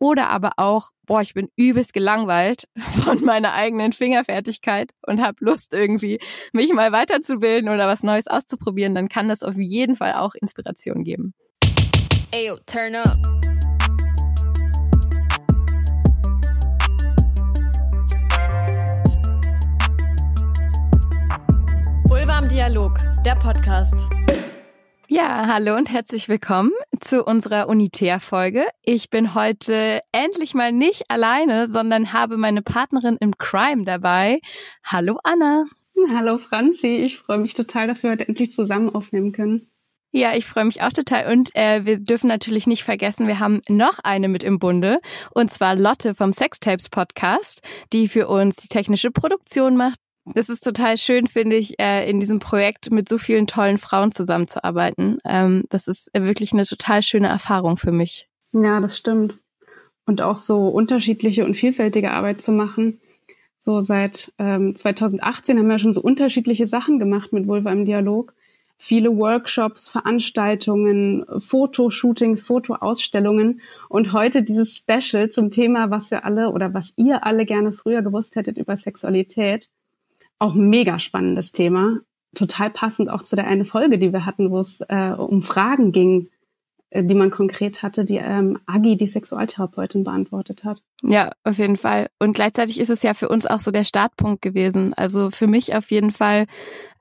oder 0.00 0.30
aber 0.30 0.52
auch, 0.56 0.90
boah, 1.06 1.20
ich 1.20 1.34
bin 1.34 1.48
übelst 1.54 1.92
gelangweilt 1.92 2.64
von 3.04 3.24
meiner 3.24 3.54
eigenen 3.54 3.92
Fingerfertigkeit 3.92 4.92
und 5.06 5.22
habe 5.22 5.36
Lust 5.40 5.72
irgendwie, 5.74 6.18
mich 6.52 6.72
mal 6.72 6.90
weiterzubilden 6.90 7.68
oder 7.68 7.86
was 7.86 8.02
Neues 8.02 8.26
auszuprobieren, 8.26 8.94
dann 8.94 9.08
kann 9.08 9.28
das 9.28 9.42
auf 9.42 9.56
jeden 9.56 9.94
Fall 9.94 10.14
auch 10.14 10.34
Inspiration 10.34 11.04
geben. 11.04 11.34
Ayo, 12.32 12.56
turn 12.66 12.96
up. 12.96 13.08
Vulva 22.04 22.38
im 22.38 22.48
Dialog, 22.48 22.98
der 23.24 23.34
Podcast. 23.36 24.08
Ja, 25.12 25.48
hallo 25.48 25.74
und 25.74 25.90
herzlich 25.90 26.28
willkommen 26.28 26.70
zu 27.00 27.24
unserer 27.24 27.68
Unitär-Folge. 27.68 28.64
Ich 28.84 29.10
bin 29.10 29.34
heute 29.34 30.02
endlich 30.12 30.54
mal 30.54 30.70
nicht 30.70 31.10
alleine, 31.10 31.66
sondern 31.66 32.12
habe 32.12 32.36
meine 32.36 32.62
Partnerin 32.62 33.16
im 33.18 33.36
Crime 33.36 33.82
dabei. 33.82 34.38
Hallo 34.86 35.18
Anna. 35.24 35.64
Hallo 36.14 36.38
Franzi, 36.38 36.86
ich 36.86 37.18
freue 37.18 37.38
mich 37.38 37.54
total, 37.54 37.88
dass 37.88 38.04
wir 38.04 38.12
heute 38.12 38.28
endlich 38.28 38.52
zusammen 38.52 38.88
aufnehmen 38.88 39.32
können. 39.32 39.68
Ja, 40.12 40.36
ich 40.36 40.46
freue 40.46 40.66
mich 40.66 40.80
auch 40.80 40.92
total. 40.92 41.32
Und 41.32 41.56
äh, 41.56 41.84
wir 41.84 41.98
dürfen 41.98 42.28
natürlich 42.28 42.68
nicht 42.68 42.84
vergessen, 42.84 43.26
wir 43.26 43.40
haben 43.40 43.62
noch 43.68 43.98
eine 44.04 44.28
mit 44.28 44.44
im 44.44 44.60
Bunde. 44.60 45.00
Und 45.34 45.50
zwar 45.50 45.74
Lotte 45.74 46.14
vom 46.14 46.32
Sextapes 46.32 46.88
Podcast, 46.88 47.62
die 47.92 48.06
für 48.06 48.28
uns 48.28 48.58
die 48.58 48.68
technische 48.68 49.10
Produktion 49.10 49.76
macht, 49.76 49.98
es 50.34 50.48
ist 50.48 50.64
total 50.64 50.98
schön, 50.98 51.26
finde 51.26 51.56
ich, 51.56 51.80
äh, 51.80 52.08
in 52.08 52.20
diesem 52.20 52.38
Projekt 52.38 52.90
mit 52.90 53.08
so 53.08 53.18
vielen 53.18 53.46
tollen 53.46 53.78
Frauen 53.78 54.12
zusammenzuarbeiten. 54.12 55.18
Ähm, 55.24 55.64
das 55.70 55.88
ist 55.88 56.10
wirklich 56.14 56.52
eine 56.52 56.64
total 56.64 57.02
schöne 57.02 57.28
Erfahrung 57.28 57.76
für 57.76 57.92
mich. 57.92 58.28
Ja, 58.52 58.80
das 58.80 58.96
stimmt. 58.96 59.38
Und 60.06 60.20
auch 60.20 60.38
so 60.38 60.68
unterschiedliche 60.68 61.44
und 61.44 61.54
vielfältige 61.54 62.10
Arbeit 62.10 62.40
zu 62.40 62.52
machen. 62.52 63.00
So 63.58 63.80
seit 63.82 64.32
ähm, 64.38 64.74
2018 64.74 65.58
haben 65.58 65.68
wir 65.68 65.78
schon 65.78 65.92
so 65.92 66.00
unterschiedliche 66.00 66.66
Sachen 66.66 66.98
gemacht 66.98 67.32
mit 67.32 67.46
Vulva 67.46 67.70
im 67.72 67.84
Dialog. 67.84 68.34
Viele 68.78 69.14
Workshops, 69.14 69.88
Veranstaltungen, 69.88 71.26
Fotoshootings, 71.38 72.40
Fotoausstellungen 72.40 73.60
und 73.90 74.14
heute 74.14 74.42
dieses 74.42 74.74
Special 74.74 75.28
zum 75.28 75.50
Thema, 75.50 75.90
was 75.90 76.10
wir 76.10 76.24
alle 76.24 76.50
oder 76.50 76.72
was 76.72 76.94
ihr 76.96 77.26
alle 77.26 77.44
gerne 77.44 77.72
früher 77.72 78.00
gewusst 78.00 78.36
hättet 78.36 78.56
über 78.56 78.74
Sexualität 78.78 79.68
auch 80.40 80.54
mega 80.54 80.98
spannendes 80.98 81.52
Thema. 81.52 82.00
Total 82.34 82.70
passend 82.70 83.10
auch 83.10 83.22
zu 83.22 83.36
der 83.36 83.46
eine 83.46 83.64
Folge, 83.64 83.98
die 83.98 84.12
wir 84.12 84.26
hatten, 84.26 84.50
wo 84.50 84.58
es 84.58 84.80
äh, 84.88 85.12
um 85.16 85.42
Fragen 85.42 85.92
ging, 85.92 86.28
äh, 86.90 87.04
die 87.04 87.14
man 87.14 87.30
konkret 87.30 87.82
hatte, 87.82 88.04
die 88.04 88.16
ähm, 88.16 88.58
Agi, 88.66 88.96
die 88.96 89.06
Sexualtherapeutin, 89.06 90.04
beantwortet 90.04 90.64
hat. 90.64 90.82
Ja, 91.02 91.32
auf 91.44 91.58
jeden 91.58 91.76
Fall. 91.76 92.08
Und 92.18 92.34
gleichzeitig 92.34 92.80
ist 92.80 92.90
es 92.90 93.02
ja 93.02 93.14
für 93.14 93.28
uns 93.28 93.46
auch 93.46 93.60
so 93.60 93.70
der 93.70 93.84
Startpunkt 93.84 94.42
gewesen. 94.42 94.94
Also 94.94 95.30
für 95.30 95.46
mich 95.46 95.74
auf 95.74 95.90
jeden 95.90 96.10
Fall 96.10 96.46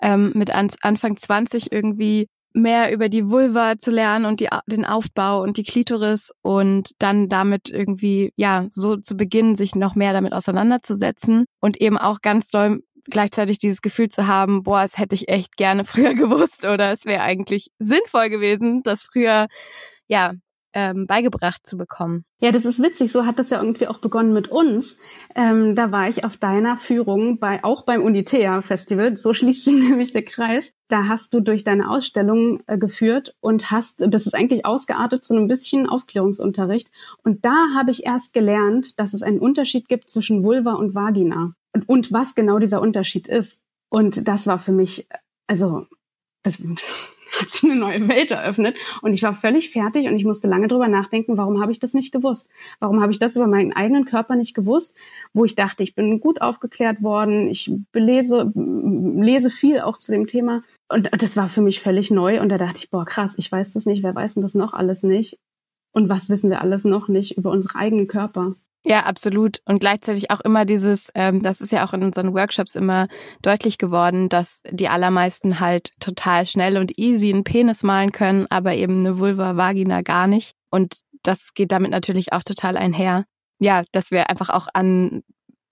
ähm, 0.02 0.32
mit 0.36 0.54
an, 0.54 0.70
Anfang 0.82 1.18
20 1.18 1.72
irgendwie 1.72 2.28
mehr 2.54 2.92
über 2.92 3.10
die 3.10 3.30
Vulva 3.30 3.78
zu 3.78 3.92
lernen 3.92 4.26
und 4.26 4.40
die, 4.40 4.50
den 4.68 4.86
Aufbau 4.86 5.42
und 5.42 5.58
die 5.58 5.64
Klitoris 5.64 6.32
und 6.42 6.92
dann 7.00 7.30
damit 7.30 7.70
irgendwie, 7.70 8.34
ja, 8.36 8.66
so 8.72 8.98
zu 8.98 9.16
beginnen, 9.16 9.56
sich 9.56 9.76
noch 9.76 9.96
mehr 9.96 10.14
damit 10.14 10.34
auseinanderzusetzen 10.34 11.46
und 11.60 11.80
eben 11.80 11.98
auch 11.98 12.22
ganz 12.22 12.50
doll 12.50 12.82
gleichzeitig 13.06 13.58
dieses 13.58 13.82
Gefühl 13.82 14.10
zu 14.10 14.28
haben, 14.28 14.64
boah, 14.64 14.84
es 14.84 14.98
hätte 14.98 15.16
ich 15.16 15.30
echt 15.30 15.58
gerne 15.58 15.84
früher 15.86 16.14
gewusst 16.14 16.66
oder 16.66 16.92
es 16.92 17.06
wäre 17.06 17.22
eigentlich 17.22 17.70
sinnvoll 17.80 18.30
gewesen, 18.30 18.82
das 18.84 19.04
früher, 19.04 19.48
ja, 20.08 20.34
ähm, 20.74 21.08
beigebracht 21.08 21.66
zu 21.66 21.78
bekommen. 21.78 22.26
Ja, 22.42 22.52
das 22.52 22.66
ist 22.66 22.82
witzig. 22.82 23.12
So 23.12 23.26
hat 23.26 23.40
das 23.40 23.50
ja 23.50 23.60
irgendwie 23.60 23.88
auch 23.88 24.00
begonnen 24.00 24.34
mit 24.34 24.50
uns. 24.50 24.98
Ähm, 25.36 25.76
da 25.76 25.92
war 25.92 26.08
ich 26.08 26.24
auf 26.24 26.38
deiner 26.38 26.78
Führung 26.78 27.40
bei 27.40 27.64
auch 27.64 27.84
beim 27.84 28.04
Unitea 28.04 28.62
Festival. 28.62 29.18
So 29.18 29.34
schließt 29.34 29.66
sich 29.66 29.74
nämlich 29.90 30.12
der 30.12 30.24
Kreis. 30.24 30.72
Da 30.88 31.08
hast 31.08 31.34
du 31.34 31.40
durch 31.40 31.64
deine 31.64 31.90
Ausstellung 31.90 32.62
äh, 32.68 32.78
geführt 32.78 33.36
und 33.42 33.72
hast, 33.72 34.06
das 34.08 34.28
ist 34.28 34.36
eigentlich 34.36 34.66
ausgeartet 34.66 35.24
zu 35.24 35.36
einem 35.36 35.48
bisschen 35.48 35.88
Aufklärungsunterricht. 35.88 36.92
Und 37.24 37.46
da 37.46 37.74
habe 37.76 37.92
ich 37.92 38.06
erst 38.06 38.34
gelernt, 38.34 39.00
dass 39.00 39.14
es 39.14 39.24
einen 39.24 39.40
Unterschied 39.40 39.88
gibt 39.88 40.10
zwischen 40.10 40.44
Vulva 40.44 40.74
und 40.74 40.94
Vagina 40.94 41.54
und, 41.88 42.12
was 42.12 42.36
genau 42.36 42.60
dieser 42.60 42.82
Unterschied 42.82 43.28
ist. 43.28 43.62
Und 43.90 44.28
das 44.28 44.48
war 44.48 44.60
für 44.60 44.72
mich, 44.72 45.08
also, 45.48 45.88
das 46.44 46.60
hat 47.40 47.50
sich 47.50 47.64
eine 47.64 47.76
neue 47.76 48.08
Welt 48.08 48.32
eröffnet. 48.32 48.76
Und 49.02 49.14
ich 49.14 49.24
war 49.24 49.34
völlig 49.34 49.70
fertig 49.70 50.08
und 50.08 50.16
ich 50.16 50.26
musste 50.26 50.48
lange 50.48 50.68
drüber 50.68 50.88
nachdenken, 50.88 51.38
warum 51.38 51.62
habe 51.62 51.72
ich 51.72 51.80
das 51.80 51.94
nicht 51.94 52.12
gewusst? 52.12 52.50
Warum 52.80 53.02
habe 53.02 53.12
ich 53.12 53.20
das 53.20 53.36
über 53.36 53.48
meinen 53.48 53.74
eigenen 53.74 54.06
Körper 54.06 54.36
nicht 54.36 54.56
gewusst? 54.56 54.98
Wo 55.34 55.46
ich 55.46 55.56
dachte, 55.56 55.84
ich 55.84 55.96
bin 55.96 56.20
gut 56.20 56.42
aufgeklärt 56.42 57.02
worden, 57.02 57.48
ich 57.48 57.72
belese, 57.92 58.52
lese 58.56 59.50
viel 59.50 59.82
auch 59.82 59.98
zu 59.98 60.12
dem 60.12 60.28
Thema. 60.28 60.64
Und 60.88 61.10
das 61.22 61.38
war 61.38 61.50
für 61.50 61.62
mich 61.62 61.82
völlig 61.82 62.10
neu. 62.12 62.42
Und 62.42 62.50
da 62.50 62.58
dachte 62.58 62.80
ich, 62.80 62.90
boah, 62.90 63.06
krass, 63.06 63.36
ich 63.38 63.52
weiß 63.52 63.74
das 63.74 63.86
nicht, 63.86 64.04
wer 64.04 64.16
weiß 64.16 64.36
denn 64.36 64.44
das 64.44 64.56
noch 64.56 64.74
alles 64.74 65.04
nicht? 65.04 65.40
Und 65.92 66.10
was 66.10 66.30
wissen 66.30 66.50
wir 66.50 66.62
alles 66.62 66.86
noch 66.86 67.08
nicht 67.08 67.38
über 67.38 67.52
unsere 67.52 67.76
eigenen 67.76 68.08
Körper? 68.08 68.56
Ja, 68.86 69.06
absolut. 69.06 69.60
Und 69.66 69.80
gleichzeitig 69.80 70.32
auch 70.32 70.40
immer 70.40 70.66
dieses, 70.66 71.12
ähm, 71.14 71.42
das 71.42 71.60
ist 71.60 71.72
ja 71.72 71.86
auch 71.86 71.94
in 71.94 72.04
unseren 72.04 72.34
Workshops 72.34 72.76
immer 72.76 73.08
deutlich 73.42 73.78
geworden, 73.78 74.30
dass 74.30 74.64
die 74.70 74.88
allermeisten 74.88 75.60
halt 75.60 75.92
total 76.00 76.46
schnell 76.46 76.78
und 76.78 76.98
easy 76.98 77.32
einen 77.32 77.44
Penis 77.44 77.84
malen 77.84 78.12
können, 78.12 78.48
aber 78.50 78.76
eben 78.76 79.00
eine 79.00 79.20
Vulva, 79.20 79.58
Vagina 79.58 80.02
gar 80.02 80.28
nicht. 80.28 80.54
Und 80.70 81.02
das 81.24 81.54
geht 81.54 81.74
damit 81.74 81.92
natürlich 81.92 82.32
auch 82.32 82.44
total 82.44 82.78
einher. 82.78 83.26
Ja, 83.60 83.84
dass 83.92 84.12
wir 84.12 84.30
einfach 84.30 84.50
auch 84.50 84.68
an 84.74 85.24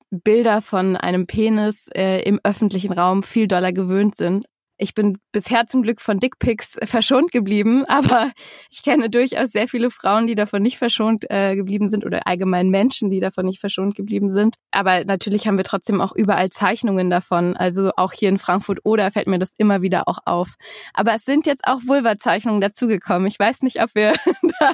Bilder 0.09 0.62
von 0.62 0.97
einem 0.97 1.28
Penis 1.28 1.88
äh, 1.96 2.22
im 2.23 2.41
öffentlichen 2.44 2.91
Raum 2.91 3.23
viel 3.23 3.47
doller 3.47 3.72
gewöhnt 3.72 4.17
sind 4.17 4.46
ich 4.77 4.93
bin 4.93 5.17
bisher 5.31 5.67
zum 5.67 5.81
Glück 5.81 6.01
von 6.01 6.19
Dickpics 6.19 6.77
verschont 6.83 7.31
geblieben, 7.31 7.83
aber 7.88 8.31
ich 8.71 8.83
kenne 8.83 9.09
durchaus 9.09 9.51
sehr 9.51 9.67
viele 9.67 9.89
Frauen, 9.89 10.27
die 10.27 10.35
davon 10.35 10.61
nicht 10.61 10.77
verschont 10.77 11.25
äh, 11.29 11.55
geblieben 11.55 11.89
sind 11.89 12.05
oder 12.05 12.27
allgemein 12.27 12.69
Menschen, 12.69 13.09
die 13.09 13.19
davon 13.19 13.45
nicht 13.45 13.59
verschont 13.59 13.95
geblieben 13.95 14.29
sind. 14.29 14.55
Aber 14.71 15.03
natürlich 15.05 15.47
haben 15.47 15.57
wir 15.57 15.63
trotzdem 15.63 16.01
auch 16.01 16.16
überall 16.16 16.49
Zeichnungen 16.49 17.09
davon. 17.09 17.55
Also 17.57 17.91
auch 17.97 18.13
hier 18.13 18.29
in 18.29 18.37
Frankfurt 18.37 18.79
oder 18.83 19.11
fällt 19.11 19.27
mir 19.27 19.39
das 19.39 19.53
immer 19.57 19.81
wieder 19.81 20.07
auch 20.07 20.19
auf. 20.25 20.55
Aber 20.93 21.16
es 21.16 21.25
sind 21.25 21.45
jetzt 21.45 21.66
auch 21.66 21.79
Vulva-Zeichnungen 21.85 22.61
dazugekommen. 22.61 23.27
Ich 23.27 23.39
weiß 23.39 23.61
nicht, 23.63 23.81
ob 23.81 23.93
wir 23.95 24.13
da 24.59 24.71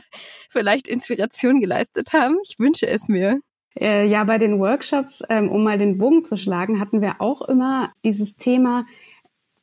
vielleicht 0.49 0.87
Inspiration 0.87 1.59
geleistet 1.59 2.13
haben. 2.13 2.37
Ich 2.43 2.59
wünsche 2.59 2.87
es 2.87 3.07
mir. 3.07 3.39
Äh, 3.79 4.05
ja, 4.05 4.23
bei 4.23 4.37
den 4.37 4.59
Workshops, 4.59 5.23
ähm, 5.29 5.49
um 5.49 5.63
mal 5.63 5.79
den 5.79 5.97
Bogen 5.97 6.23
zu 6.23 6.37
schlagen, 6.37 6.79
hatten 6.79 7.01
wir 7.01 7.15
auch 7.19 7.41
immer 7.41 7.91
dieses 8.05 8.35
Thema, 8.35 8.85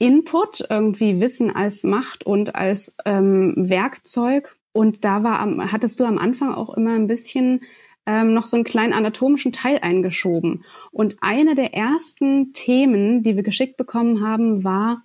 Input, 0.01 0.65
irgendwie 0.69 1.21
Wissen 1.21 1.55
als 1.55 1.85
Macht 1.85 2.25
und 2.25 2.55
als 2.57 2.97
ähm, 3.05 3.55
Werkzeug. 3.57 4.57
Und 4.73 5.05
da 5.05 5.23
war, 5.23 5.41
am, 5.41 5.71
hattest 5.71 6.01
du 6.01 6.05
am 6.05 6.19
Anfang 6.19 6.55
auch 6.55 6.75
immer 6.75 6.95
ein 6.95 7.07
bisschen 7.07 7.61
ähm, 8.07 8.33
noch 8.33 8.47
so 8.47 8.57
einen 8.57 8.65
kleinen 8.65 8.95
anatomischen 8.95 9.53
Teil 9.53 9.79
eingeschoben. 9.83 10.65
Und 10.91 11.19
eine 11.21 11.55
der 11.55 11.75
ersten 11.75 12.55
Themen, 12.55 13.23
die 13.23 13.37
wir 13.37 13.43
geschickt 13.43 13.77
bekommen 13.77 14.27
haben, 14.27 14.65
war 14.65 15.03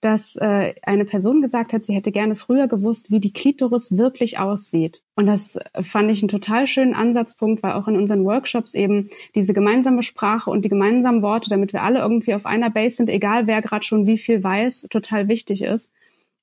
dass 0.00 0.36
äh, 0.36 0.74
eine 0.82 1.04
Person 1.04 1.42
gesagt 1.42 1.72
hat, 1.72 1.84
sie 1.84 1.94
hätte 1.94 2.10
gerne 2.10 2.34
früher 2.34 2.68
gewusst, 2.68 3.10
wie 3.10 3.20
die 3.20 3.32
Klitoris 3.32 3.96
wirklich 3.98 4.38
aussieht. 4.38 5.02
Und 5.14 5.26
das 5.26 5.58
fand 5.80 6.10
ich 6.10 6.22
einen 6.22 6.28
total 6.28 6.66
schönen 6.66 6.94
Ansatzpunkt, 6.94 7.62
weil 7.62 7.72
auch 7.72 7.86
in 7.86 7.96
unseren 7.96 8.24
Workshops 8.24 8.74
eben 8.74 9.10
diese 9.34 9.52
gemeinsame 9.52 10.02
Sprache 10.02 10.50
und 10.50 10.64
die 10.64 10.70
gemeinsamen 10.70 11.22
Worte, 11.22 11.50
damit 11.50 11.72
wir 11.72 11.82
alle 11.82 12.00
irgendwie 12.00 12.34
auf 12.34 12.46
einer 12.46 12.70
Base 12.70 12.96
sind, 12.96 13.10
egal 13.10 13.46
wer 13.46 13.60
gerade 13.60 13.84
schon 13.84 14.06
wie 14.06 14.18
viel 14.18 14.42
weiß, 14.42 14.86
total 14.90 15.28
wichtig 15.28 15.62
ist. 15.62 15.90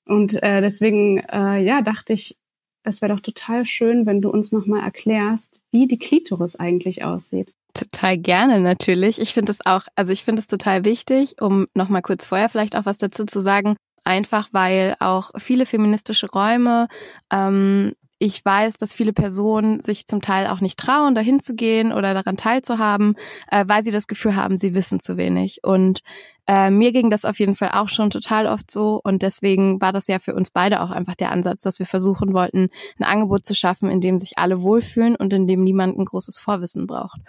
Und 0.06 0.41
äh, 0.44 0.62
deswegen, 0.62 1.17
äh, 1.17 1.59
ja, 1.59 1.81
dachte 1.81 2.13
ich, 2.13 2.38
es 2.84 3.01
wäre 3.01 3.13
doch 3.13 3.22
total 3.22 3.66
schön, 3.66 4.06
wenn 4.06 4.22
du 4.22 4.29
uns 4.29 4.51
nochmal 4.51 4.84
erklärst, 4.84 5.62
wie 5.72 5.88
die 5.88 5.97
Klitoris 6.00 6.56
eigentlich 6.56 7.03
aussieht. 7.03 7.53
Total 7.78 8.18
gerne 8.18 8.59
natürlich. 8.59 9.20
Ich 9.22 9.34
finde 9.34 9.52
es 9.52 9.64
auch, 9.66 9.84
also 9.96 10.12
ich 10.12 10.24
finde 10.24 10.40
es 10.40 10.47
total 10.47 10.84
wichtig, 10.84 11.40
um 11.40 11.68
nochmal 11.76 12.02
kurz 12.02 12.26
vorher 12.26 12.50
vielleicht 12.50 12.76
auch 12.76 12.85
was 12.85 12.97
dazu 12.97 13.24
zu 13.26 13.40
sagen, 13.40 13.76
einfach 14.03 14.50
weil 14.52 14.96
auch 15.00 15.29
viele 15.38 15.68
feministische 15.68 16.28
Räume 16.32 16.88
ähm, 17.32 17.94
ich 18.19 18.43
weiß, 18.43 18.78
dass 18.78 18.93
viele 18.93 19.14
Personen 19.14 19.79
sich 19.79 20.08
zum 20.08 20.22
Teil 20.22 20.47
auch 20.47 20.59
nicht 20.59 20.79
trauen, 20.79 21.14
dahin 21.14 21.40
zu 21.40 21.53
gehen 21.53 21.93
oder 21.93 22.14
daran 22.14 22.37
teilzuhaben, 22.37 23.16
äh, 23.52 23.66
weil 23.67 23.84
sie 23.84 23.91
das 23.91 24.08
Gefühl 24.08 24.35
haben, 24.35 24.58
sie 24.58 24.73
wissen 24.73 24.99
zu 24.99 25.17
wenig. 25.17 25.59
Und 25.64 26.02
äh, 26.47 26.72
mir 26.72 26.91
ging 26.93 27.09
das 27.09 27.25
auf 27.25 27.40
jeden 27.40 27.55
Fall 27.55 27.72
auch 27.73 27.90
schon 27.90 28.09
total 28.09 28.47
oft 28.47 28.72
so. 28.72 28.99
Und 29.03 29.22
deswegen 29.22 29.79
war 29.81 29.91
das 29.91 30.08
ja 30.08 30.17
für 30.17 30.34
uns 30.34 30.49
beide 30.49 30.81
auch 30.81 30.90
einfach 30.90 31.16
der 31.16 31.31
Ansatz, 31.31 31.61
dass 31.61 31.78
wir 31.78 31.85
versuchen 31.85 32.34
wollten, 32.34 32.69
ein 32.99 33.03
Angebot 33.03 33.46
zu 33.46 33.53
schaffen, 33.53 33.90
in 33.90 34.02
dem 34.02 34.17
sich 34.17 34.37
alle 34.37 34.61
wohlfühlen 34.61 35.16
und 35.16 35.31
in 35.34 35.46
dem 35.46 35.64
niemand 35.64 35.99
ein 35.99 36.05
großes 36.05 36.40
Vorwissen 36.40 36.87
braucht. 36.87 37.19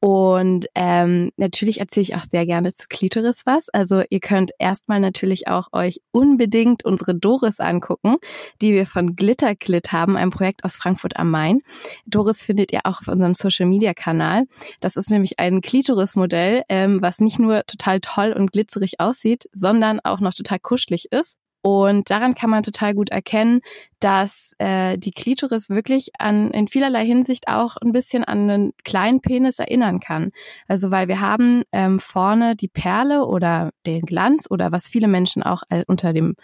Und 0.00 0.66
ähm, 0.74 1.30
natürlich 1.36 1.80
erzähle 1.80 2.02
ich 2.02 2.14
auch 2.16 2.22
sehr 2.22 2.44
gerne 2.44 2.74
zu 2.74 2.86
Klitoris 2.88 3.46
was. 3.46 3.70
Also 3.70 4.02
ihr 4.10 4.20
könnt 4.20 4.52
erstmal 4.58 5.00
natürlich 5.00 5.48
auch 5.48 5.68
euch 5.72 6.00
unbedingt 6.12 6.84
unsere 6.84 7.14
Doris 7.14 7.60
angucken, 7.60 8.16
die 8.60 8.72
wir 8.72 8.86
von 8.86 9.16
Glitterklit 9.16 9.92
haben, 9.92 10.16
ein 10.16 10.30
Projekt 10.30 10.64
aus 10.64 10.76
Frankfurt 10.76 11.16
am 11.16 11.30
Main. 11.30 11.60
Doris 12.06 12.42
findet 12.42 12.72
ihr 12.72 12.80
auch 12.84 13.00
auf 13.00 13.08
unserem 13.08 13.34
Social 13.34 13.66
Media 13.66 13.94
Kanal. 13.94 14.44
Das 14.80 14.96
ist 14.96 15.10
nämlich 15.10 15.38
ein 15.38 15.62
Klitoris-Modell, 15.62 16.64
ähm, 16.68 17.00
was 17.00 17.20
nicht 17.20 17.38
nur 17.38 17.64
total 17.66 18.00
toll 18.00 18.32
und 18.32 18.52
glitzerig 18.52 19.00
aussieht, 19.00 19.48
sondern 19.52 20.00
auch 20.00 20.20
noch 20.20 20.34
total 20.34 20.58
kuschelig 20.58 21.10
ist. 21.10 21.38
Und 21.66 22.10
daran 22.10 22.36
kann 22.36 22.48
man 22.48 22.62
total 22.62 22.94
gut 22.94 23.10
erkennen, 23.10 23.60
dass 23.98 24.52
äh, 24.58 24.96
die 24.98 25.10
Klitoris 25.10 25.68
wirklich 25.68 26.10
an 26.16 26.52
in 26.52 26.68
vielerlei 26.68 27.04
Hinsicht 27.04 27.48
auch 27.48 27.76
ein 27.78 27.90
bisschen 27.90 28.22
an 28.22 28.48
einen 28.48 28.72
kleinen 28.84 29.20
Penis 29.20 29.58
erinnern 29.58 29.98
kann. 29.98 30.30
Also 30.68 30.92
weil 30.92 31.08
wir 31.08 31.20
haben 31.20 31.64
ähm, 31.72 31.98
vorne 31.98 32.54
die 32.54 32.68
Perle 32.68 33.26
oder 33.26 33.72
den 33.84 34.02
Glanz 34.02 34.46
oder 34.48 34.70
was 34.70 34.86
viele 34.86 35.08
Menschen 35.08 35.42
auch 35.42 35.64
äh, 35.68 35.82
unter 35.88 36.12
dem 36.12 36.36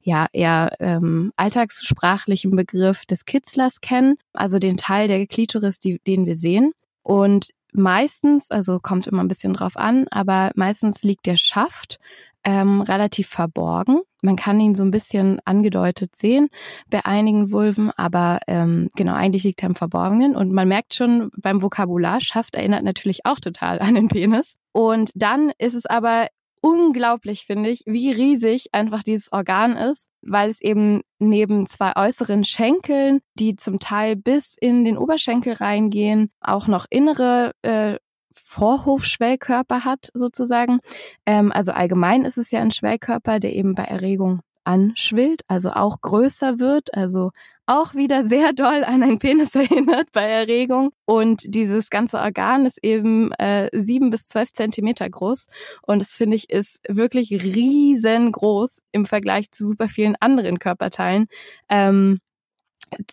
ja 0.00 0.28
eher 0.32 0.74
ähm, 0.80 1.30
alltagssprachlichen 1.36 2.52
Begriff 2.52 3.04
des 3.04 3.26
Kitzlers 3.26 3.82
kennen, 3.82 4.16
also 4.32 4.58
den 4.58 4.78
Teil 4.78 5.08
der 5.08 5.26
Klitoris, 5.26 5.78
die, 5.78 5.98
den 6.06 6.24
wir 6.24 6.36
sehen. 6.36 6.72
Und 7.02 7.50
meistens, 7.74 8.50
also 8.50 8.78
kommt 8.80 9.06
immer 9.06 9.22
ein 9.22 9.28
bisschen 9.28 9.52
drauf 9.52 9.76
an, 9.76 10.06
aber 10.10 10.52
meistens 10.54 11.02
liegt 11.02 11.26
der 11.26 11.36
Schaft 11.36 11.98
ähm, 12.44 12.80
relativ 12.82 13.28
verborgen. 13.28 14.00
Man 14.22 14.36
kann 14.36 14.60
ihn 14.60 14.74
so 14.74 14.82
ein 14.82 14.90
bisschen 14.90 15.40
angedeutet 15.44 16.14
sehen 16.14 16.48
bei 16.90 17.04
einigen 17.04 17.52
Vulven, 17.52 17.90
aber 17.96 18.40
ähm, 18.46 18.90
genau, 18.96 19.14
eigentlich 19.14 19.44
liegt 19.44 19.62
er 19.62 19.70
im 19.70 19.74
Verborgenen. 19.74 20.36
Und 20.36 20.52
man 20.52 20.68
merkt 20.68 20.94
schon 20.94 21.30
beim 21.36 21.62
Vokabular, 21.62 22.20
Schaft 22.20 22.54
erinnert 22.54 22.84
natürlich 22.84 23.24
auch 23.24 23.40
total 23.40 23.78
an 23.80 23.94
den 23.94 24.08
Penis. 24.08 24.56
Und 24.72 25.10
dann 25.14 25.52
ist 25.58 25.74
es 25.74 25.86
aber 25.86 26.28
unglaublich, 26.60 27.46
finde 27.46 27.70
ich, 27.70 27.82
wie 27.86 28.12
riesig 28.12 28.66
einfach 28.72 29.02
dieses 29.02 29.32
Organ 29.32 29.76
ist, 29.76 30.10
weil 30.22 30.50
es 30.50 30.60
eben 30.60 31.02
neben 31.18 31.66
zwei 31.66 31.96
äußeren 31.96 32.44
Schenkeln, 32.44 33.20
die 33.38 33.56
zum 33.56 33.78
Teil 33.78 34.16
bis 34.16 34.56
in 34.60 34.84
den 34.84 34.98
Oberschenkel 34.98 35.54
reingehen, 35.54 36.30
auch 36.40 36.66
noch 36.66 36.86
innere 36.90 37.52
äh, 37.62 37.96
Vorhofschwellkörper 38.32 39.84
hat, 39.84 40.10
sozusagen. 40.14 40.80
Ähm, 41.26 41.52
also 41.52 41.72
allgemein 41.72 42.24
ist 42.24 42.38
es 42.38 42.50
ja 42.50 42.60
ein 42.60 42.70
Schwellkörper, 42.70 43.40
der 43.40 43.54
eben 43.54 43.74
bei 43.74 43.84
Erregung 43.84 44.40
anschwillt, 44.64 45.42
also 45.48 45.70
auch 45.70 46.00
größer 46.00 46.58
wird, 46.58 46.94
also 46.94 47.30
auch 47.66 47.94
wieder 47.94 48.24
sehr 48.26 48.52
doll 48.52 48.84
an 48.84 49.02
einen 49.02 49.18
Penis 49.18 49.54
erinnert 49.54 50.08
bei 50.12 50.24
Erregung. 50.24 50.90
Und 51.06 51.42
dieses 51.54 51.90
ganze 51.90 52.18
Organ 52.18 52.66
ist 52.66 52.78
eben 52.82 53.32
äh, 53.32 53.68
sieben 53.72 54.10
bis 54.10 54.26
zwölf 54.26 54.52
Zentimeter 54.52 55.08
groß. 55.08 55.46
Und 55.82 56.00
das 56.00 56.12
finde 56.12 56.36
ich 56.36 56.50
ist 56.50 56.80
wirklich 56.88 57.30
riesengroß 57.32 58.82
im 58.92 59.06
Vergleich 59.06 59.50
zu 59.50 59.66
super 59.66 59.88
vielen 59.88 60.16
anderen 60.16 60.58
Körperteilen. 60.58 61.26
Ähm, 61.68 62.18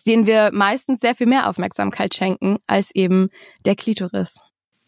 denen 0.06 0.26
wir 0.26 0.50
meistens 0.52 1.00
sehr 1.00 1.14
viel 1.14 1.28
mehr 1.28 1.48
Aufmerksamkeit 1.48 2.12
schenken 2.12 2.58
als 2.66 2.92
eben 2.94 3.28
der 3.64 3.76
Klitoris. 3.76 4.40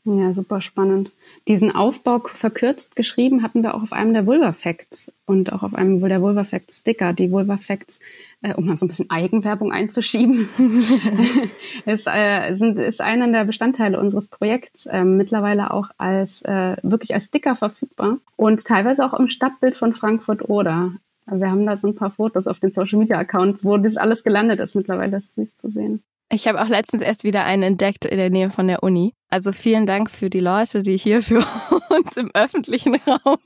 Ja, 0.05 0.32
super 0.32 0.62
spannend. 0.62 1.11
Diesen 1.47 1.75
Aufbau 1.75 2.20
verkürzt 2.20 2.97
geschrieben 2.97 3.43
hatten 3.43 3.62
wir 3.62 3.75
auch 3.75 3.82
auf 3.82 3.93
einem 3.93 4.14
der 4.14 4.26
Vulva 4.26 4.52
Facts 4.52 5.12
und 5.26 5.52
auch 5.52 5.62
auf 5.62 5.75
einem 5.75 6.00
der 6.00 6.23
Vulva 6.23 6.44
Facts 6.44 6.79
Sticker. 6.79 7.12
Die 7.12 7.31
Vulva 7.31 7.58
Facts, 7.58 8.00
äh, 8.41 8.55
um 8.55 8.64
mal 8.64 8.79
so 8.79 8.87
ein 8.87 8.88
bisschen 8.88 9.11
Eigenwerbung 9.11 9.73
einzuschieben, 9.73 10.49
ist, 11.85 12.06
äh, 12.06 12.55
sind, 12.55 12.79
ist 12.79 13.02
einer 13.02 13.31
der 13.31 13.44
Bestandteile 13.44 14.00
unseres 14.00 14.29
Projekts 14.29 14.87
äh, 14.87 15.05
mittlerweile 15.05 15.70
auch 15.70 15.88
als 15.99 16.41
äh, 16.43 16.76
wirklich 16.82 17.12
als 17.12 17.26
Sticker 17.26 17.55
verfügbar 17.55 18.19
und 18.37 18.64
teilweise 18.64 19.05
auch 19.05 19.12
im 19.12 19.29
Stadtbild 19.29 19.76
von 19.76 19.93
Frankfurt 19.93 20.49
oder. 20.49 20.93
Wir 21.26 21.50
haben 21.50 21.67
da 21.67 21.76
so 21.76 21.87
ein 21.87 21.94
paar 21.94 22.11
Fotos 22.11 22.47
auf 22.47 22.58
den 22.58 22.73
Social 22.73 22.99
Media 22.99 23.19
Accounts, 23.19 23.64
wo 23.64 23.76
das 23.76 23.97
alles 23.97 24.25
gelandet 24.25 24.61
ist 24.61 24.75
mittlerweile. 24.75 25.19
Ist 25.19 25.35
süß 25.35 25.56
zu 25.56 25.69
sehen. 25.69 26.02
Ich 26.32 26.46
habe 26.46 26.62
auch 26.62 26.68
letztens 26.68 27.02
erst 27.02 27.24
wieder 27.24 27.44
einen 27.44 27.64
entdeckt 27.64 28.04
in 28.04 28.16
der 28.16 28.30
Nähe 28.30 28.50
von 28.50 28.68
der 28.68 28.84
Uni. 28.84 29.14
Also 29.30 29.50
vielen 29.50 29.84
Dank 29.84 30.10
für 30.10 30.30
die 30.30 30.40
Leute, 30.40 30.82
die 30.82 30.96
hier 30.96 31.22
für 31.22 31.44
uns 31.90 32.16
im 32.16 32.30
öffentlichen 32.34 32.94
Raum 32.94 33.38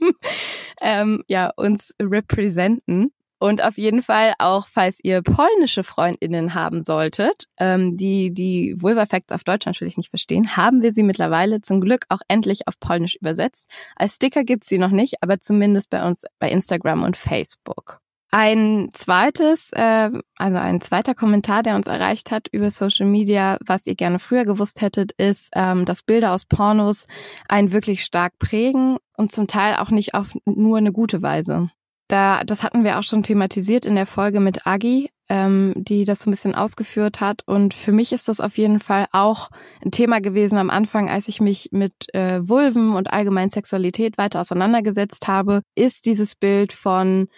ähm, 0.82 1.24
ja 1.26 1.50
uns 1.56 1.94
repräsentieren. 2.00 3.10
Und 3.40 3.62
auf 3.62 3.76
jeden 3.76 4.00
Fall 4.00 4.32
auch, 4.38 4.68
falls 4.68 5.00
ihr 5.02 5.20
polnische 5.20 5.82
Freundinnen 5.82 6.54
haben 6.54 6.82
solltet, 6.82 7.48
ähm, 7.58 7.96
die 7.96 8.32
die 8.32 8.74
Vulva 8.78 9.06
Facts 9.06 9.32
auf 9.32 9.44
Deutsch 9.44 9.66
natürlich 9.66 9.96
nicht 9.96 10.08
verstehen, 10.08 10.56
haben 10.56 10.82
wir 10.82 10.92
sie 10.92 11.02
mittlerweile 11.02 11.60
zum 11.60 11.80
Glück 11.80 12.04
auch 12.08 12.20
endlich 12.28 12.68
auf 12.68 12.78
Polnisch 12.80 13.16
übersetzt. 13.16 13.68
Als 13.96 14.14
Sticker 14.14 14.44
gibt's 14.44 14.68
sie 14.68 14.78
noch 14.78 14.90
nicht, 14.90 15.22
aber 15.22 15.40
zumindest 15.40 15.90
bei 15.90 16.06
uns 16.06 16.24
bei 16.38 16.50
Instagram 16.50 17.02
und 17.02 17.16
Facebook. 17.16 18.00
Ein 18.36 18.88
zweites, 18.94 19.70
äh, 19.74 20.10
also 20.38 20.56
ein 20.56 20.80
zweiter 20.80 21.14
Kommentar, 21.14 21.62
der 21.62 21.76
uns 21.76 21.86
erreicht 21.86 22.32
hat 22.32 22.48
über 22.50 22.68
Social 22.68 23.06
Media, 23.06 23.58
was 23.64 23.86
ihr 23.86 23.94
gerne 23.94 24.18
früher 24.18 24.44
gewusst 24.44 24.80
hättet, 24.80 25.12
ist, 25.12 25.50
ähm, 25.54 25.84
dass 25.84 26.02
Bilder 26.02 26.32
aus 26.32 26.44
Pornos 26.44 27.04
einen 27.48 27.70
wirklich 27.70 28.02
stark 28.02 28.36
prägen 28.40 28.96
und 29.16 29.30
zum 29.30 29.46
Teil 29.46 29.76
auch 29.76 29.90
nicht 29.90 30.14
auf 30.14 30.32
nur 30.46 30.78
eine 30.78 30.90
gute 30.90 31.22
Weise. 31.22 31.70
Da, 32.08 32.42
das 32.42 32.64
hatten 32.64 32.82
wir 32.82 32.98
auch 32.98 33.04
schon 33.04 33.22
thematisiert 33.22 33.86
in 33.86 33.94
der 33.94 34.04
Folge 34.04 34.40
mit 34.40 34.66
Agi, 34.66 35.10
ähm, 35.28 35.72
die 35.76 36.04
das 36.04 36.22
so 36.22 36.28
ein 36.28 36.32
bisschen 36.32 36.56
ausgeführt 36.56 37.20
hat. 37.20 37.42
Und 37.46 37.72
für 37.72 37.92
mich 37.92 38.12
ist 38.12 38.26
das 38.26 38.40
auf 38.40 38.58
jeden 38.58 38.80
Fall 38.80 39.06
auch 39.12 39.48
ein 39.84 39.92
Thema 39.92 40.20
gewesen 40.20 40.58
am 40.58 40.70
Anfang, 40.70 41.08
als 41.08 41.28
ich 41.28 41.40
mich 41.40 41.68
mit 41.70 42.12
äh, 42.12 42.40
Vulven 42.48 42.96
und 42.96 43.12
allgemein 43.12 43.50
Sexualität 43.50 44.18
weiter 44.18 44.40
auseinandergesetzt 44.40 45.28
habe, 45.28 45.62
ist 45.76 46.04
dieses 46.04 46.34
Bild 46.34 46.72
von 46.72 47.28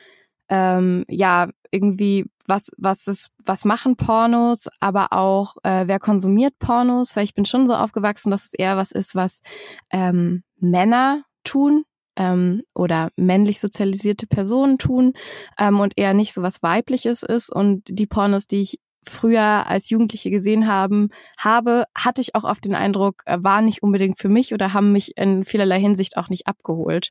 ähm, 0.49 1.05
ja, 1.09 1.49
irgendwie, 1.71 2.27
was, 2.47 2.71
was 2.79 3.07
ist, 3.07 3.29
was 3.45 3.65
machen 3.65 3.97
Pornos, 3.97 4.69
aber 4.81 5.13
auch, 5.13 5.57
äh, 5.63 5.85
wer 5.87 5.99
konsumiert 5.99 6.59
Pornos, 6.59 7.17
weil 7.17 7.25
ich 7.25 7.35
bin 7.35 7.45
schon 7.45 7.67
so 7.67 7.75
aufgewachsen, 7.75 8.31
dass 8.31 8.47
es 8.47 8.55
eher 8.55 8.77
was 8.77 8.93
ist, 8.93 9.15
was 9.15 9.41
ähm, 9.91 10.43
Männer 10.59 11.25
tun, 11.45 11.85
ähm, 12.17 12.63
oder 12.75 13.11
männlich 13.17 13.61
sozialisierte 13.61 14.27
Personen 14.27 14.79
tun 14.79 15.13
ähm, 15.59 15.81
und 15.81 15.95
eher 15.97 16.15
nicht 16.15 16.33
so 16.33 16.43
was 16.43 16.63
Weibliches 16.63 17.23
ist. 17.23 17.53
Und 17.53 17.85
die 17.89 18.07
Pornos, 18.07 18.47
die 18.47 18.63
ich 18.63 18.81
früher 19.09 19.67
als 19.67 19.89
Jugendliche 19.89 20.31
gesehen 20.31 20.67
haben, 20.67 21.11
habe, 21.39 21.85
hatte 21.97 22.21
ich 22.21 22.35
auch 22.35 22.45
oft 22.45 22.65
den 22.65 22.75
Eindruck, 22.75 23.23
äh, 23.27 23.39
waren 23.41 23.67
nicht 23.67 23.83
unbedingt 23.83 24.19
für 24.19 24.29
mich 24.29 24.53
oder 24.53 24.73
haben 24.73 24.93
mich 24.93 25.17
in 25.17 25.45
vielerlei 25.45 25.79
Hinsicht 25.79 26.17
auch 26.17 26.29
nicht 26.29 26.47
abgeholt. 26.47 27.11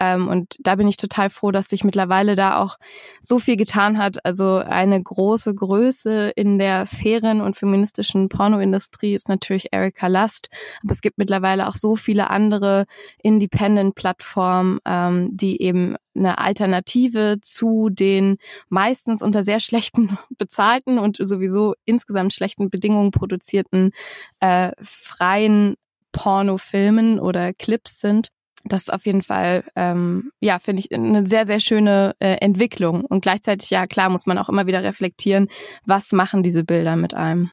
Ähm, 0.00 0.28
und 0.28 0.56
da 0.60 0.76
bin 0.76 0.88
ich 0.88 0.96
total 0.96 1.30
froh, 1.30 1.50
dass 1.50 1.68
sich 1.68 1.84
mittlerweile 1.84 2.34
da 2.34 2.58
auch 2.58 2.76
so 3.20 3.38
viel 3.38 3.56
getan 3.56 3.98
hat. 3.98 4.24
Also 4.24 4.56
eine 4.56 5.02
große 5.02 5.54
Größe 5.54 6.30
in 6.36 6.58
der 6.58 6.86
fairen 6.86 7.40
und 7.40 7.56
feministischen 7.56 8.28
Pornoindustrie 8.28 9.14
ist 9.14 9.28
natürlich 9.28 9.68
Erika 9.72 10.06
Lust. 10.06 10.48
Aber 10.82 10.92
es 10.92 11.00
gibt 11.00 11.18
mittlerweile 11.18 11.68
auch 11.68 11.74
so 11.74 11.96
viele 11.96 12.30
andere 12.30 12.86
Independent-Plattformen, 13.22 14.78
ähm, 14.84 15.28
die 15.32 15.60
eben 15.60 15.96
eine 16.14 16.38
Alternative 16.38 17.38
zu 17.40 17.88
den 17.90 18.38
meistens 18.68 19.22
unter 19.22 19.44
sehr 19.44 19.60
schlechten 19.60 20.18
bezahlten 20.38 20.98
und 20.98 21.18
sowieso 21.20 21.74
insgesamt 21.84 22.32
schlechten 22.32 22.70
Bedingungen 22.70 23.10
produzierten 23.10 23.92
äh, 24.40 24.72
freien 24.80 25.76
Pornofilmen 26.12 27.20
oder 27.20 27.52
Clips 27.52 28.00
sind 28.00 28.30
das 28.64 28.82
ist 28.82 28.92
auf 28.92 29.06
jeden 29.06 29.22
Fall, 29.22 29.64
ähm, 29.76 30.30
ja, 30.40 30.58
finde 30.58 30.80
ich 30.80 30.92
eine 30.92 31.26
sehr, 31.26 31.46
sehr 31.46 31.60
schöne 31.60 32.14
äh, 32.18 32.36
Entwicklung. 32.40 33.04
Und 33.04 33.22
gleichzeitig, 33.22 33.70
ja, 33.70 33.86
klar, 33.86 34.10
muss 34.10 34.26
man 34.26 34.38
auch 34.38 34.48
immer 34.48 34.66
wieder 34.66 34.82
reflektieren, 34.82 35.48
was 35.86 36.12
machen 36.12 36.42
diese 36.42 36.64
Bilder 36.64 36.96
mit 36.96 37.14
einem. 37.14 37.50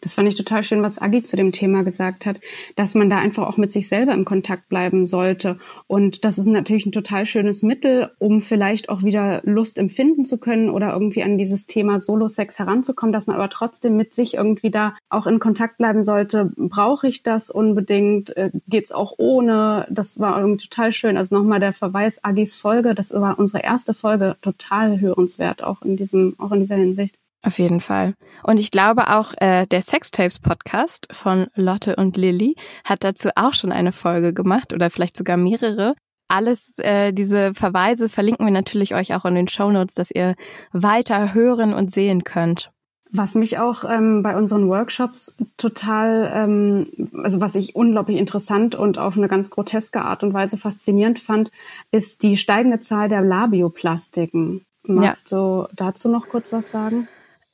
Das 0.00 0.14
fand 0.14 0.28
ich 0.28 0.34
total 0.34 0.62
schön, 0.62 0.82
was 0.82 1.00
Agi 1.00 1.22
zu 1.22 1.36
dem 1.36 1.52
Thema 1.52 1.82
gesagt 1.82 2.26
hat, 2.26 2.40
dass 2.76 2.94
man 2.94 3.10
da 3.10 3.18
einfach 3.18 3.46
auch 3.46 3.56
mit 3.56 3.72
sich 3.72 3.88
selber 3.88 4.12
im 4.12 4.24
Kontakt 4.24 4.68
bleiben 4.68 5.06
sollte. 5.06 5.58
Und 5.86 6.24
das 6.24 6.38
ist 6.38 6.46
natürlich 6.46 6.86
ein 6.86 6.92
total 6.92 7.26
schönes 7.26 7.62
Mittel, 7.62 8.10
um 8.18 8.42
vielleicht 8.42 8.88
auch 8.88 9.02
wieder 9.02 9.40
Lust 9.44 9.78
empfinden 9.78 10.24
zu 10.24 10.38
können 10.38 10.70
oder 10.70 10.92
irgendwie 10.92 11.22
an 11.22 11.38
dieses 11.38 11.66
Thema 11.66 12.00
Solo-Sex 12.00 12.58
heranzukommen, 12.58 13.12
dass 13.12 13.26
man 13.26 13.36
aber 13.36 13.48
trotzdem 13.48 13.96
mit 13.96 14.14
sich 14.14 14.34
irgendwie 14.34 14.70
da 14.70 14.94
auch 15.08 15.26
in 15.26 15.38
Kontakt 15.38 15.78
bleiben 15.78 16.02
sollte. 16.02 16.52
Brauche 16.56 17.08
ich 17.08 17.22
das 17.22 17.50
unbedingt? 17.50 18.36
Äh, 18.36 18.50
geht's 18.68 18.92
auch 18.92 19.14
ohne? 19.18 19.86
Das 19.90 20.18
war 20.18 20.38
irgendwie 20.38 20.66
total 20.66 20.92
schön. 20.92 21.16
Also 21.16 21.34
nochmal 21.34 21.60
der 21.60 21.72
Verweis 21.72 22.22
Agis 22.22 22.54
Folge, 22.54 22.94
das 22.94 23.12
war 23.12 23.38
unsere 23.38 23.62
erste 23.62 23.94
Folge, 23.94 24.36
total 24.42 25.00
hörenswert, 25.00 25.62
auch 25.62 25.82
in 25.82 25.96
diesem, 25.96 26.34
auch 26.38 26.52
in 26.52 26.60
dieser 26.60 26.76
Hinsicht. 26.76 27.16
Auf 27.44 27.58
jeden 27.58 27.80
Fall. 27.80 28.14
Und 28.42 28.58
ich 28.58 28.70
glaube 28.70 29.14
auch, 29.14 29.34
äh, 29.36 29.66
der 29.66 29.82
Sextapes 29.82 30.38
Podcast 30.38 31.08
von 31.12 31.48
Lotte 31.54 31.96
und 31.96 32.16
Lilly 32.16 32.56
hat 32.84 33.04
dazu 33.04 33.28
auch 33.36 33.52
schon 33.52 33.70
eine 33.70 33.92
Folge 33.92 34.32
gemacht 34.32 34.72
oder 34.72 34.88
vielleicht 34.88 35.16
sogar 35.16 35.36
mehrere. 35.36 35.94
Alles, 36.26 36.78
äh, 36.78 37.12
diese 37.12 37.52
Verweise 37.52 38.08
verlinken 38.08 38.46
wir 38.46 38.52
natürlich 38.52 38.94
euch 38.94 39.14
auch 39.14 39.26
in 39.26 39.34
den 39.34 39.48
Show 39.48 39.70
Notes, 39.70 39.94
dass 39.94 40.10
ihr 40.10 40.36
weiter 40.72 41.34
hören 41.34 41.74
und 41.74 41.92
sehen 41.92 42.24
könnt. 42.24 42.70
Was 43.10 43.34
mich 43.34 43.58
auch 43.58 43.84
ähm, 43.84 44.22
bei 44.22 44.36
unseren 44.36 44.68
Workshops 44.68 45.36
total, 45.58 46.32
ähm, 46.34 47.12
also 47.22 47.42
was 47.42 47.54
ich 47.56 47.76
unglaublich 47.76 48.16
interessant 48.16 48.74
und 48.74 48.96
auf 48.98 49.18
eine 49.18 49.28
ganz 49.28 49.50
groteske 49.50 50.00
Art 50.00 50.22
und 50.22 50.32
Weise 50.32 50.56
faszinierend 50.56 51.20
fand, 51.20 51.50
ist 51.90 52.22
die 52.22 52.38
steigende 52.38 52.80
Zahl 52.80 53.10
der 53.10 53.20
Labioplastiken. 53.20 54.64
Magst 54.82 55.30
ja. 55.30 55.36
du 55.36 55.68
dazu 55.76 56.08
noch 56.08 56.28
kurz 56.28 56.52
was 56.54 56.70
sagen? 56.70 57.06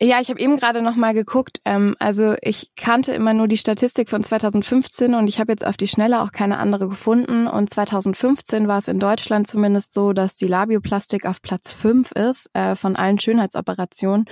Ja, 0.02 0.18
ich 0.18 0.30
habe 0.30 0.40
eben 0.40 0.56
gerade 0.56 0.80
noch 0.80 0.96
mal 0.96 1.12
geguckt. 1.12 1.60
Ähm, 1.66 1.94
also 1.98 2.34
ich 2.40 2.72
kannte 2.74 3.12
immer 3.12 3.34
nur 3.34 3.48
die 3.48 3.58
Statistik 3.58 4.08
von 4.08 4.24
2015 4.24 5.12
und 5.14 5.28
ich 5.28 5.38
habe 5.38 5.52
jetzt 5.52 5.66
auf 5.66 5.76
die 5.76 5.88
Schnelle 5.88 6.22
auch 6.22 6.32
keine 6.32 6.56
andere 6.56 6.88
gefunden. 6.88 7.46
Und 7.46 7.68
2015 7.68 8.66
war 8.66 8.78
es 8.78 8.88
in 8.88 8.98
Deutschland 8.98 9.46
zumindest 9.46 9.92
so, 9.92 10.14
dass 10.14 10.36
die 10.36 10.46
Labioplastik 10.46 11.26
auf 11.26 11.42
Platz 11.42 11.74
fünf 11.74 12.12
ist 12.12 12.48
äh, 12.54 12.76
von 12.76 12.96
allen 12.96 13.20
Schönheitsoperationen. 13.20 14.24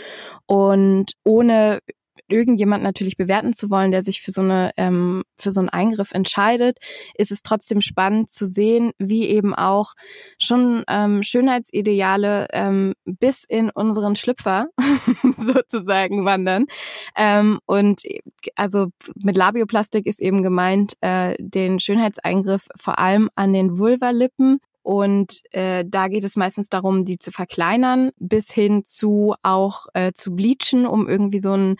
Und 0.46 1.12
ohne 1.22 1.80
irgendjemand 2.28 2.82
natürlich 2.82 3.16
bewerten 3.16 3.52
zu 3.52 3.70
wollen, 3.70 3.90
der 3.90 4.02
sich 4.02 4.20
für 4.22 4.32
so 4.32 4.42
eine 4.42 4.72
ähm, 4.76 5.24
für 5.36 5.50
so 5.50 5.60
einen 5.60 5.68
Eingriff 5.68 6.12
entscheidet, 6.12 6.78
ist 7.14 7.32
es 7.32 7.42
trotzdem 7.42 7.80
spannend 7.80 8.30
zu 8.30 8.46
sehen, 8.46 8.92
wie 8.98 9.26
eben 9.28 9.54
auch 9.54 9.94
schon 10.38 10.84
ähm, 10.88 11.22
Schönheitsideale 11.22 12.48
ähm, 12.52 12.94
bis 13.04 13.44
in 13.44 13.70
unseren 13.70 14.16
Schlüpfer 14.16 14.66
sozusagen 15.36 16.24
wandern. 16.24 16.66
Ähm, 17.16 17.60
und 17.66 18.02
also 18.56 18.88
mit 19.14 19.36
Labioplastik 19.36 20.06
ist 20.06 20.20
eben 20.20 20.42
gemeint 20.42 20.94
äh, 21.00 21.34
den 21.38 21.80
Schönheitseingriff 21.80 22.66
vor 22.76 22.98
allem 22.98 23.28
an 23.34 23.52
den 23.52 23.78
Vulvalippen 23.78 24.60
und 24.88 25.42
äh, 25.50 25.84
da 25.86 26.08
geht 26.08 26.24
es 26.24 26.34
meistens 26.34 26.70
darum, 26.70 27.04
die 27.04 27.18
zu 27.18 27.30
verkleinern, 27.30 28.10
bis 28.16 28.50
hin 28.50 28.84
zu 28.86 29.34
auch 29.42 29.84
äh, 29.92 30.12
zu 30.14 30.34
bleachen, 30.34 30.86
um 30.86 31.06
irgendwie 31.06 31.40
so 31.40 31.52
einen 31.52 31.76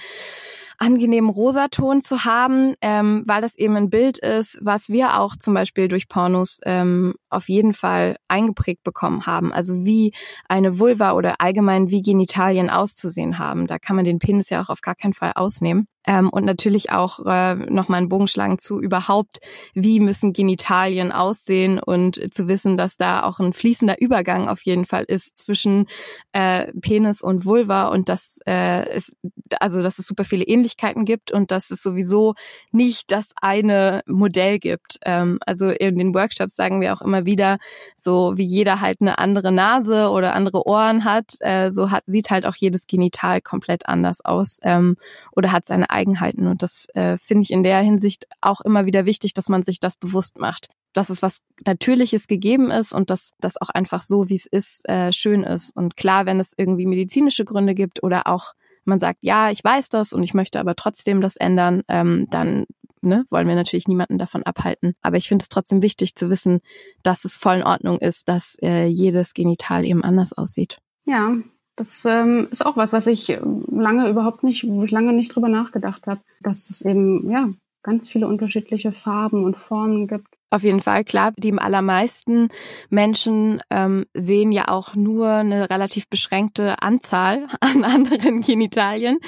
angenehmen 0.76 1.30
Rosaton 1.30 2.02
zu 2.02 2.26
haben, 2.26 2.74
ähm, 2.82 3.22
weil 3.24 3.40
das 3.40 3.56
eben 3.56 3.76
ein 3.76 3.88
Bild 3.88 4.18
ist, 4.18 4.58
was 4.60 4.90
wir 4.90 5.18
auch 5.18 5.36
zum 5.36 5.54
Beispiel 5.54 5.88
durch 5.88 6.06
Pornos 6.08 6.60
ähm, 6.66 7.14
auf 7.30 7.48
jeden 7.48 7.72
Fall 7.72 8.18
eingeprägt 8.28 8.84
bekommen 8.84 9.24
haben. 9.24 9.54
Also 9.54 9.86
wie 9.86 10.12
eine 10.46 10.78
Vulva 10.78 11.12
oder 11.12 11.40
allgemein 11.40 11.88
wie 11.88 12.02
Genitalien 12.02 12.68
auszusehen 12.68 13.38
haben. 13.38 13.66
Da 13.66 13.78
kann 13.78 13.96
man 13.96 14.04
den 14.04 14.18
Penis 14.18 14.50
ja 14.50 14.62
auch 14.62 14.68
auf 14.68 14.82
gar 14.82 14.94
keinen 14.94 15.14
Fall 15.14 15.32
ausnehmen. 15.34 15.88
Ähm, 16.08 16.30
und 16.30 16.46
natürlich 16.46 16.90
auch 16.90 17.20
äh, 17.26 17.54
nochmal 17.54 17.98
einen 17.98 18.08
Bogen 18.08 18.28
schlagen 18.28 18.58
zu 18.58 18.80
überhaupt, 18.80 19.40
wie 19.74 20.00
müssen 20.00 20.32
Genitalien 20.32 21.12
aussehen 21.12 21.78
und 21.78 22.18
zu 22.32 22.48
wissen, 22.48 22.78
dass 22.78 22.96
da 22.96 23.24
auch 23.24 23.40
ein 23.40 23.52
fließender 23.52 24.00
Übergang 24.00 24.48
auf 24.48 24.62
jeden 24.62 24.86
Fall 24.86 25.04
ist 25.04 25.36
zwischen 25.36 25.86
äh, 26.32 26.72
Penis 26.80 27.20
und 27.20 27.44
Vulva 27.44 27.88
und 27.88 28.08
dass 28.08 28.40
äh, 28.46 28.88
es 28.88 29.16
also 29.60 29.82
dass 29.82 29.98
es 29.98 30.06
super 30.06 30.24
viele 30.24 30.44
Ähnlichkeiten 30.44 31.04
gibt 31.04 31.30
und 31.30 31.50
dass 31.50 31.70
es 31.70 31.82
sowieso 31.82 32.34
nicht 32.72 33.12
das 33.12 33.32
eine 33.42 34.02
Modell 34.06 34.58
gibt. 34.58 34.98
Ähm, 35.04 35.38
also 35.44 35.68
in 35.68 35.98
den 35.98 36.14
Workshops 36.14 36.56
sagen 36.56 36.80
wir 36.80 36.94
auch 36.94 37.02
immer 37.02 37.26
wieder, 37.26 37.58
so 37.96 38.32
wie 38.36 38.44
jeder 38.44 38.80
halt 38.80 39.02
eine 39.02 39.18
andere 39.18 39.52
Nase 39.52 40.08
oder 40.08 40.34
andere 40.34 40.66
Ohren 40.66 41.04
hat, 41.04 41.34
äh, 41.40 41.70
so 41.70 41.90
hat 41.90 42.04
sieht 42.06 42.30
halt 42.30 42.46
auch 42.46 42.56
jedes 42.56 42.86
Genital 42.86 43.42
komplett 43.42 43.86
anders 43.86 44.24
aus 44.24 44.58
ähm, 44.62 44.96
oder 45.32 45.52
hat 45.52 45.66
seine 45.66 45.90
Eigenheiten. 45.99 46.47
Und 46.47 46.62
das 46.62 46.87
äh, 46.95 47.19
finde 47.19 47.43
ich 47.43 47.50
in 47.50 47.62
der 47.62 47.81
Hinsicht 47.81 48.26
auch 48.40 48.61
immer 48.61 48.87
wieder 48.87 49.05
wichtig, 49.05 49.35
dass 49.35 49.49
man 49.49 49.62
sich 49.62 49.81
das 49.81 49.97
bewusst 49.97 50.38
macht. 50.38 50.69
Dass 50.93 51.11
es 51.11 51.21
was 51.23 51.43
Natürliches 51.67 52.28
gegeben 52.28 52.71
ist 52.71 52.93
und 52.93 53.11
dass 53.11 53.33
das 53.40 53.61
auch 53.61 53.69
einfach 53.69 54.00
so, 54.00 54.28
wie 54.28 54.37
es 54.37 54.47
ist, 54.47 54.88
äh, 54.88 55.12
schön 55.12 55.43
ist. 55.43 55.76
Und 55.76 55.97
klar, 55.97 56.25
wenn 56.26 56.40
es 56.40 56.55
irgendwie 56.57 56.87
medizinische 56.87 57.45
Gründe 57.45 57.75
gibt 57.75 58.02
oder 58.02 58.26
auch 58.26 58.52
man 58.85 59.00
sagt, 59.00 59.19
ja, 59.21 59.50
ich 59.50 59.62
weiß 59.62 59.90
das 59.90 60.14
und 60.14 60.23
ich 60.23 60.33
möchte 60.33 60.59
aber 60.59 60.75
trotzdem 60.75 61.21
das 61.21 61.37
ändern, 61.37 61.83
ähm, 61.88 62.26
dann 62.31 62.64
ne, 63.02 63.25
wollen 63.31 63.47
wir 63.47 63.55
natürlich 63.55 63.87
niemanden 63.87 64.19
davon 64.19 64.43
abhalten. 64.45 64.95
Aber 65.02 65.17
ich 65.17 65.28
finde 65.28 65.43
es 65.43 65.49
trotzdem 65.49 65.83
wichtig 65.83 66.14
zu 66.14 66.31
wissen, 66.31 66.61
dass 67.02 67.25
es 67.25 67.37
voll 67.37 67.57
in 67.57 67.62
Ordnung 67.64 67.99
ist, 67.99 68.28
dass 68.28 68.57
äh, 68.62 68.87
jedes 68.87 69.35
Genital 69.35 69.85
eben 69.85 70.02
anders 70.02 70.33
aussieht. 70.33 70.78
Ja, 71.05 71.37
das 71.78 72.04
ähm, 72.04 72.49
ist 72.50 72.66
auch 72.66 72.76
was, 72.76 72.92
was 72.92 73.06
ich 73.06 73.28
ähm, 73.30 73.64
lange 73.70 74.08
überhaupt 74.08 74.42
nicht, 74.42 74.66
wo 74.66 74.82
ich 74.82 74.90
lange 74.90 75.12
nicht 75.12 75.35
drüber 75.35 75.49
nachgedacht 75.49 76.06
habe, 76.06 76.20
dass 76.40 76.68
es 76.70 76.82
eben 76.82 77.30
ja 77.30 77.50
ganz 77.82 78.08
viele 78.08 78.26
unterschiedliche 78.26 78.92
Farben 78.92 79.44
und 79.44 79.56
Formen 79.56 80.08
gibt. 80.08 80.38
Auf 80.50 80.62
jeden 80.62 80.81
Fall, 80.81 81.05
klar. 81.05 81.33
Die 81.37 81.52
allermeisten 81.52 82.49
Menschen 82.88 83.61
ähm, 83.69 84.07
sehen 84.14 84.50
ja 84.50 84.69
auch 84.69 84.95
nur 84.95 85.28
eine 85.28 85.69
relativ 85.69 86.09
beschränkte 86.09 86.81
Anzahl 86.81 87.47
an 87.61 87.85
anderen 87.85 88.40
Genitalien. 88.40 89.19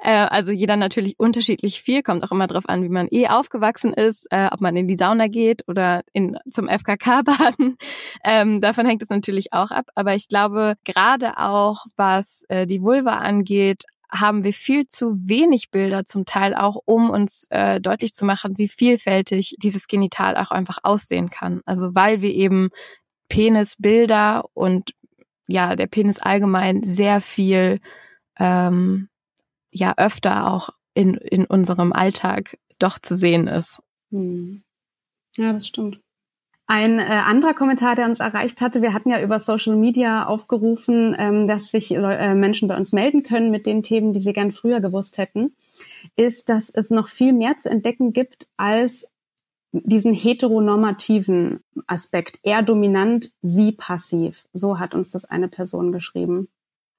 Äh, 0.00 0.12
also 0.12 0.52
jeder 0.52 0.76
natürlich 0.76 1.18
unterschiedlich 1.18 1.82
viel, 1.82 2.02
kommt 2.02 2.22
auch 2.22 2.30
immer 2.30 2.46
darauf 2.46 2.68
an, 2.68 2.84
wie 2.84 2.88
man 2.88 3.08
eh 3.10 3.26
aufgewachsen 3.26 3.92
ist, 3.92 4.28
äh, 4.30 4.48
ob 4.52 4.60
man 4.60 4.76
in 4.76 4.86
die 4.86 4.96
Sauna 4.96 5.26
geht 5.26 5.64
oder 5.66 6.02
in, 6.12 6.38
zum 6.48 6.68
FKK 6.68 7.22
baden. 7.24 7.76
Ähm, 8.22 8.60
davon 8.60 8.86
hängt 8.86 9.02
es 9.02 9.08
natürlich 9.08 9.52
auch 9.52 9.72
ab. 9.72 9.86
Aber 9.96 10.14
ich 10.14 10.28
glaube, 10.28 10.74
gerade 10.84 11.38
auch 11.38 11.86
was 11.96 12.44
äh, 12.48 12.68
die 12.68 12.82
Vulva 12.82 13.14
angeht, 13.14 13.84
haben 14.10 14.44
wir 14.44 14.52
viel 14.52 14.86
zu 14.86 15.28
wenig 15.28 15.70
Bilder 15.70 16.04
zum 16.04 16.24
Teil 16.24 16.54
auch, 16.54 16.76
um 16.84 17.10
uns 17.10 17.46
äh, 17.50 17.80
deutlich 17.80 18.14
zu 18.14 18.24
machen, 18.24 18.56
wie 18.56 18.68
vielfältig 18.68 19.56
dieses 19.58 19.86
Genital 19.86 20.36
auch 20.36 20.50
einfach 20.50 20.78
aussehen 20.82 21.30
kann. 21.30 21.60
Also 21.66 21.94
weil 21.94 22.22
wir 22.22 22.32
eben 22.32 22.70
Penisbilder 23.28 24.44
und 24.54 24.92
ja, 25.46 25.76
der 25.76 25.86
Penis 25.86 26.18
allgemein 26.18 26.82
sehr 26.84 27.20
viel 27.20 27.80
ähm, 28.38 29.08
ja 29.70 29.94
öfter 29.96 30.52
auch 30.52 30.70
in, 30.94 31.14
in 31.14 31.44
unserem 31.44 31.92
Alltag 31.92 32.58
doch 32.78 32.98
zu 32.98 33.16
sehen 33.16 33.46
ist. 33.46 33.82
Hm. 34.10 34.62
Ja, 35.36 35.52
das 35.52 35.66
stimmt. 35.66 36.00
Ein 36.70 36.98
äh, 36.98 37.02
anderer 37.02 37.54
Kommentar, 37.54 37.96
der 37.96 38.04
uns 38.04 38.20
erreicht 38.20 38.60
hatte, 38.60 38.82
wir 38.82 38.92
hatten 38.92 39.08
ja 39.08 39.22
über 39.22 39.40
Social 39.40 39.74
Media 39.74 40.26
aufgerufen, 40.26 41.16
ähm, 41.18 41.48
dass 41.48 41.70
sich 41.70 41.92
äh, 41.92 42.34
Menschen 42.34 42.68
bei 42.68 42.76
uns 42.76 42.92
melden 42.92 43.22
können 43.22 43.50
mit 43.50 43.64
den 43.64 43.82
Themen, 43.82 44.12
die 44.12 44.20
sie 44.20 44.34
gern 44.34 44.52
früher 44.52 44.82
gewusst 44.82 45.16
hätten, 45.16 45.56
ist, 46.14 46.50
dass 46.50 46.68
es 46.68 46.90
noch 46.90 47.08
viel 47.08 47.32
mehr 47.32 47.56
zu 47.56 47.70
entdecken 47.70 48.12
gibt 48.12 48.48
als 48.58 49.08
diesen 49.72 50.12
heteronormativen 50.12 51.60
Aspekt. 51.86 52.38
Er 52.42 52.62
dominant, 52.62 53.32
sie 53.40 53.72
passiv. 53.72 54.46
So 54.52 54.78
hat 54.78 54.94
uns 54.94 55.10
das 55.10 55.24
eine 55.24 55.48
Person 55.48 55.90
geschrieben. 55.90 56.48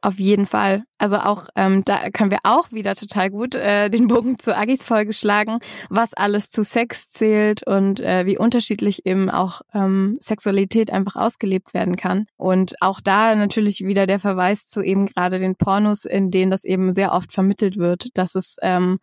Auf 0.02 0.18
jeden 0.18 0.46
Fall. 0.46 0.84
Also 0.98 1.18
auch 1.18 1.50
ähm, 1.58 1.84
da 1.84 2.10
können 2.10 2.32
wir 2.32 2.40
auch 2.44 2.72
wieder 2.72 2.96
total 2.96 3.30
gut 3.30 3.56
äh, 3.56 3.90
den 3.90 4.08
Bogen 4.08 4.40
zu 4.40 4.56
Agis 4.56 4.86
Folge 4.86 5.12
schlagen, 5.12 5.60
was 5.90 6.14
alles 6.14 6.52
zu 6.52 6.64
Sex 6.64 7.10
zählt 7.10 7.68
und 7.68 8.00
äh, 8.00 8.26
wie 8.26 8.38
unterschiedlich 8.38 9.06
eben 9.06 9.30
auch 9.30 9.62
ähm, 9.74 10.16
Sexualität 10.22 10.90
einfach 10.92 11.18
ausgelebt 11.18 11.74
werden 11.74 11.98
kann. 11.98 12.28
Und 12.38 12.82
auch 12.82 13.02
da 13.02 13.36
natürlich 13.36 13.86
wieder 13.86 14.08
der 14.08 14.20
Verweis 14.20 14.68
zu 14.68 14.82
eben 14.82 15.06
gerade 15.06 15.38
den 15.38 15.58
Pornos, 15.58 16.06
in 16.06 16.32
denen 16.32 16.52
das 16.52 16.64
eben 16.64 16.94
sehr 16.94 17.12
oft 17.12 17.34
vermittelt 17.34 17.76
wird, 17.76 18.18
dass 18.18 18.36
es 18.36 18.56
ähm, 18.62 19.00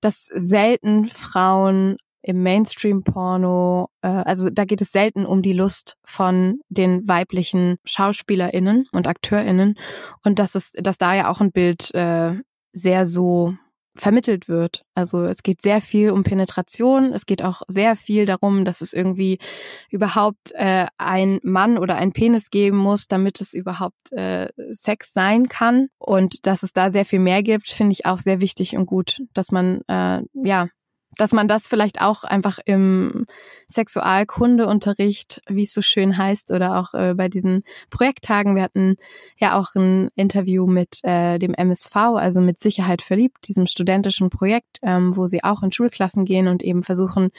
dass 0.00 0.26
selten 0.32 1.06
Frauen 1.06 1.96
im 2.22 2.42
Mainstream-Porno, 2.42 3.88
äh, 4.02 4.08
also 4.08 4.50
da 4.50 4.64
geht 4.64 4.80
es 4.80 4.92
selten 4.92 5.26
um 5.26 5.42
die 5.42 5.52
Lust 5.52 5.96
von 6.04 6.60
den 6.68 7.06
weiblichen 7.06 7.76
SchauspielerInnen 7.84 8.88
und 8.92 9.08
AkteurInnen 9.08 9.78
und 10.24 10.38
dass 10.38 10.54
es, 10.54 10.72
dass 10.72 10.98
da 10.98 11.14
ja 11.14 11.30
auch 11.30 11.40
ein 11.40 11.52
Bild 11.52 11.94
äh, 11.94 12.34
sehr 12.72 13.06
so 13.06 13.54
vermittelt 13.94 14.48
wird. 14.48 14.84
Also 14.94 15.24
es 15.24 15.42
geht 15.42 15.60
sehr 15.60 15.80
viel 15.80 16.10
um 16.10 16.22
Penetration, 16.22 17.12
es 17.12 17.26
geht 17.26 17.42
auch 17.42 17.62
sehr 17.68 17.96
viel 17.96 18.24
darum, 18.24 18.64
dass 18.64 18.80
es 18.80 18.92
irgendwie 18.92 19.38
überhaupt 19.90 20.52
äh, 20.54 20.86
ein 20.96 21.40
Mann 21.42 21.76
oder 21.76 21.96
ein 21.96 22.12
Penis 22.12 22.50
geben 22.50 22.78
muss, 22.78 23.06
damit 23.06 23.40
es 23.40 23.52
überhaupt 23.52 24.12
äh, 24.12 24.48
Sex 24.70 25.12
sein 25.12 25.48
kann. 25.48 25.88
Und 25.98 26.46
dass 26.46 26.62
es 26.62 26.72
da 26.72 26.90
sehr 26.90 27.04
viel 27.04 27.18
mehr 27.18 27.42
gibt, 27.42 27.68
finde 27.68 27.92
ich 27.92 28.06
auch 28.06 28.18
sehr 28.18 28.40
wichtig 28.40 28.76
und 28.76 28.86
gut, 28.86 29.22
dass 29.34 29.52
man 29.52 29.82
äh, 29.88 30.22
ja 30.32 30.68
dass 31.18 31.32
man 31.32 31.48
das 31.48 31.66
vielleicht 31.66 32.00
auch 32.00 32.24
einfach 32.24 32.58
im 32.64 33.26
Sexualkundeunterricht, 33.68 35.42
wie 35.48 35.62
es 35.62 35.72
so 35.72 35.82
schön 35.82 36.16
heißt, 36.16 36.50
oder 36.52 36.78
auch 36.78 36.94
äh, 36.94 37.14
bei 37.14 37.28
diesen 37.28 37.64
Projekttagen. 37.90 38.54
Wir 38.54 38.62
hatten 38.62 38.96
ja 39.38 39.58
auch 39.58 39.74
ein 39.74 40.08
Interview 40.14 40.66
mit 40.66 41.00
äh, 41.02 41.38
dem 41.38 41.54
MSV, 41.54 41.96
also 41.96 42.40
mit 42.40 42.60
Sicherheit 42.60 43.02
verliebt, 43.02 43.48
diesem 43.48 43.66
studentischen 43.66 44.30
Projekt, 44.30 44.78
ähm, 44.82 45.16
wo 45.16 45.26
sie 45.26 45.42
auch 45.44 45.62
in 45.62 45.72
Schulklassen 45.72 46.24
gehen 46.24 46.48
und 46.48 46.62
eben 46.62 46.82
versuchen 46.82 47.30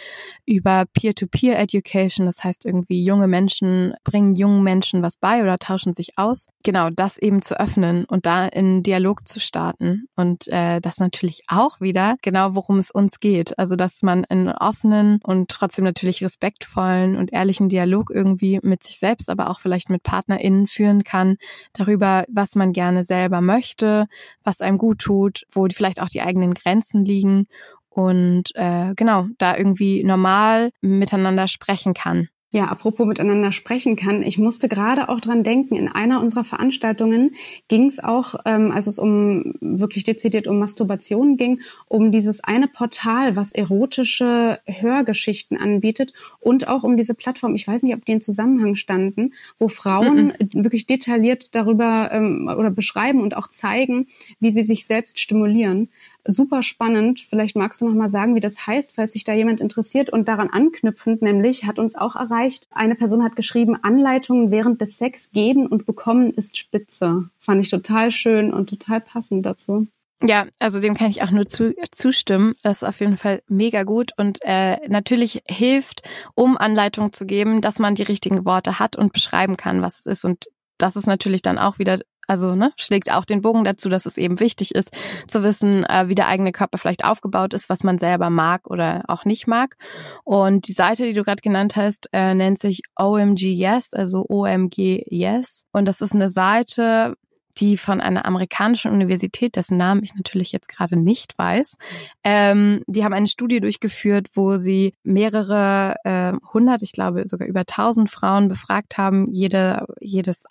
über 0.45 0.85
Peer-to-Peer-Education, 0.93 2.25
das 2.25 2.43
heißt 2.43 2.65
irgendwie 2.65 3.03
junge 3.03 3.27
Menschen 3.27 3.93
bringen 4.03 4.35
jungen 4.35 4.63
Menschen 4.63 5.01
was 5.01 5.17
bei 5.17 5.41
oder 5.41 5.57
tauschen 5.57 5.93
sich 5.93 6.17
aus. 6.17 6.47
Genau, 6.63 6.89
das 6.89 7.17
eben 7.17 7.41
zu 7.41 7.59
öffnen 7.59 8.05
und 8.05 8.25
da 8.25 8.47
in 8.47 8.83
Dialog 8.83 9.27
zu 9.27 9.39
starten 9.39 10.07
und 10.15 10.47
äh, 10.47 10.81
das 10.81 10.97
natürlich 10.97 11.43
auch 11.47 11.79
wieder 11.81 12.15
genau, 12.21 12.55
worum 12.55 12.77
es 12.77 12.91
uns 12.91 13.19
geht 13.19 13.57
Also 13.63 13.77
dass 13.77 14.01
man 14.01 14.25
einen 14.25 14.49
offenen 14.49 15.21
und 15.23 15.47
trotzdem 15.47 15.85
natürlich 15.85 16.21
respektvollen 16.21 17.15
und 17.15 17.31
ehrlichen 17.31 17.69
Dialog 17.69 18.11
irgendwie 18.13 18.59
mit 18.61 18.83
sich 18.83 18.99
selbst, 18.99 19.29
aber 19.29 19.49
auch 19.49 19.61
vielleicht 19.61 19.89
mit 19.89 20.03
PartnerInnen 20.03 20.67
führen 20.67 21.05
kann, 21.05 21.37
darüber, 21.71 22.25
was 22.27 22.55
man 22.55 22.73
gerne 22.73 23.05
selber 23.05 23.39
möchte, 23.39 24.07
was 24.43 24.59
einem 24.59 24.77
gut 24.77 24.99
tut, 24.99 25.45
wo 25.49 25.65
vielleicht 25.73 26.01
auch 26.01 26.09
die 26.09 26.21
eigenen 26.21 26.53
Grenzen 26.53 27.05
liegen 27.05 27.45
und 27.87 28.53
äh, 28.55 28.95
genau, 28.97 29.27
da 29.37 29.55
irgendwie 29.55 30.03
normal 30.03 30.71
miteinander 30.81 31.47
sprechen 31.47 31.93
kann. 31.93 32.27
Ja, 32.55 32.65
apropos 32.65 33.07
miteinander 33.07 33.51
sprechen 33.51 33.95
kann. 33.95 34.21
Ich 34.21 34.37
musste 34.37 34.69
gerade 34.69 35.09
auch 35.09 35.19
dran 35.19 35.43
denken, 35.43 35.75
in 35.75 35.87
einer 35.87 36.21
unserer 36.21 36.43
Veranstaltungen 36.43 37.31
ging 37.67 37.87
es 37.87 38.01
auch, 38.03 38.35
ähm, 38.45 38.69
als 38.69 38.85
es 38.85 38.99
um 38.99 39.55
wirklich 39.59 40.03
dezidiert 40.03 40.45
um 40.45 40.59
Masturbation 40.59 41.35
ging, 41.35 41.61
um 41.87 42.11
dieses 42.11 42.43
eine 42.43 42.67
Portal, 42.67 43.35
was 43.35 43.53
erotische 43.53 44.59
Hörgeschichten 44.67 45.57
anbietet 45.57 46.13
und 46.39 46.67
auch 46.67 46.83
um 46.83 46.95
diese 46.95 47.15
Plattform, 47.15 47.55
ich 47.55 47.67
weiß 47.67 47.81
nicht, 47.81 47.95
ob 47.95 48.05
die 48.05 48.11
in 48.11 48.21
Zusammenhang 48.21 48.75
standen, 48.75 49.33
wo 49.57 49.67
Frauen 49.67 50.33
mhm. 50.39 50.63
wirklich 50.63 50.85
detailliert 50.85 51.55
darüber 51.55 52.11
ähm, 52.13 52.53
oder 52.55 52.69
beschreiben 52.69 53.21
und 53.21 53.35
auch 53.35 53.47
zeigen, 53.47 54.09
wie 54.39 54.51
sie 54.51 54.61
sich 54.61 54.85
selbst 54.85 55.19
stimulieren 55.19 55.89
super 56.25 56.63
spannend. 56.63 57.19
Vielleicht 57.19 57.55
magst 57.55 57.81
du 57.81 57.87
noch 57.87 57.95
mal 57.95 58.09
sagen, 58.09 58.35
wie 58.35 58.39
das 58.39 58.65
heißt, 58.65 58.93
falls 58.95 59.13
sich 59.13 59.23
da 59.23 59.33
jemand 59.33 59.59
interessiert. 59.59 60.09
Und 60.09 60.27
daran 60.27 60.49
anknüpfend, 60.49 61.21
nämlich 61.21 61.65
hat 61.65 61.79
uns 61.79 61.95
auch 61.95 62.15
erreicht, 62.15 62.67
eine 62.71 62.95
Person 62.95 63.23
hat 63.23 63.35
geschrieben, 63.35 63.77
Anleitungen 63.81 64.51
während 64.51 64.81
des 64.81 64.97
Sex 64.97 65.31
geben 65.31 65.67
und 65.67 65.85
bekommen 65.85 66.31
ist 66.31 66.57
spitze. 66.57 67.29
Fand 67.39 67.61
ich 67.61 67.69
total 67.69 68.11
schön 68.11 68.53
und 68.53 68.69
total 68.69 69.01
passend 69.01 69.45
dazu. 69.45 69.87
Ja, 70.21 70.45
also 70.59 70.79
dem 70.79 70.93
kann 70.93 71.09
ich 71.09 71.21
auch 71.21 71.31
nur 71.31 71.47
zu, 71.47 71.75
zustimmen. 71.91 72.53
Das 72.63 72.77
ist 72.77 72.87
auf 72.87 72.99
jeden 73.01 73.17
Fall 73.17 73.41
mega 73.49 73.83
gut 73.83 74.11
und 74.17 74.39
äh, 74.43 74.77
natürlich 74.87 75.43
hilft, 75.49 76.07
um 76.33 76.57
Anleitungen 76.57 77.11
zu 77.11 77.25
geben, 77.25 77.59
dass 77.59 77.77
man 77.77 77.95
die 77.95 78.03
richtigen 78.03 78.45
Worte 78.45 78.79
hat 78.79 78.95
und 78.95 79.11
beschreiben 79.11 79.57
kann, 79.57 79.81
was 79.81 79.99
es 79.99 80.05
ist. 80.05 80.25
Und 80.25 80.45
das 80.77 80.95
ist 80.95 81.07
natürlich 81.07 81.41
dann 81.41 81.57
auch 81.57 81.77
wieder 81.77 81.99
also 82.27 82.55
ne, 82.55 82.71
schlägt 82.77 83.11
auch 83.11 83.25
den 83.25 83.41
Bogen 83.41 83.63
dazu, 83.63 83.89
dass 83.89 84.05
es 84.05 84.17
eben 84.17 84.39
wichtig 84.39 84.75
ist, 84.75 84.91
zu 85.27 85.43
wissen, 85.43 85.83
äh, 85.85 86.07
wie 86.07 86.15
der 86.15 86.27
eigene 86.27 86.51
Körper 86.51 86.77
vielleicht 86.77 87.05
aufgebaut 87.05 87.53
ist, 87.53 87.69
was 87.69 87.83
man 87.83 87.97
selber 87.97 88.29
mag 88.29 88.69
oder 88.69 89.03
auch 89.07 89.25
nicht 89.25 89.47
mag. 89.47 89.75
Und 90.23 90.67
die 90.67 90.73
Seite, 90.73 91.03
die 91.05 91.13
du 91.13 91.23
gerade 91.23 91.41
genannt 91.41 91.75
hast, 91.75 92.09
äh, 92.13 92.33
nennt 92.33 92.59
sich 92.59 92.81
OMG 92.97 93.53
Yes, 93.53 93.93
also 93.93 94.25
OMG 94.27 95.03
Yes. 95.09 95.65
Und 95.71 95.85
das 95.85 96.01
ist 96.01 96.13
eine 96.13 96.29
Seite, 96.29 97.15
die 97.57 97.77
von 97.77 98.01
einer 98.01 98.25
amerikanischen 98.25 98.91
Universität, 98.91 99.55
dessen 99.55 99.77
Namen 99.77 100.03
ich 100.03 100.15
natürlich 100.15 100.51
jetzt 100.51 100.69
gerade 100.69 100.95
nicht 100.95 101.37
weiß, 101.37 101.77
ähm, 102.23 102.81
die 102.87 103.03
haben 103.03 103.13
eine 103.13 103.27
Studie 103.27 103.59
durchgeführt, 103.59 104.27
wo 104.33 104.57
sie 104.57 104.93
mehrere 105.03 105.95
äh, 106.03 106.33
hundert, 106.51 106.81
ich 106.81 106.93
glaube 106.93 107.27
sogar 107.27 107.47
über 107.47 107.65
tausend 107.65 108.09
Frauen 108.09 108.47
befragt 108.47 108.97
haben, 108.97 109.27
jede, 109.29 109.85
jedes 109.99 110.45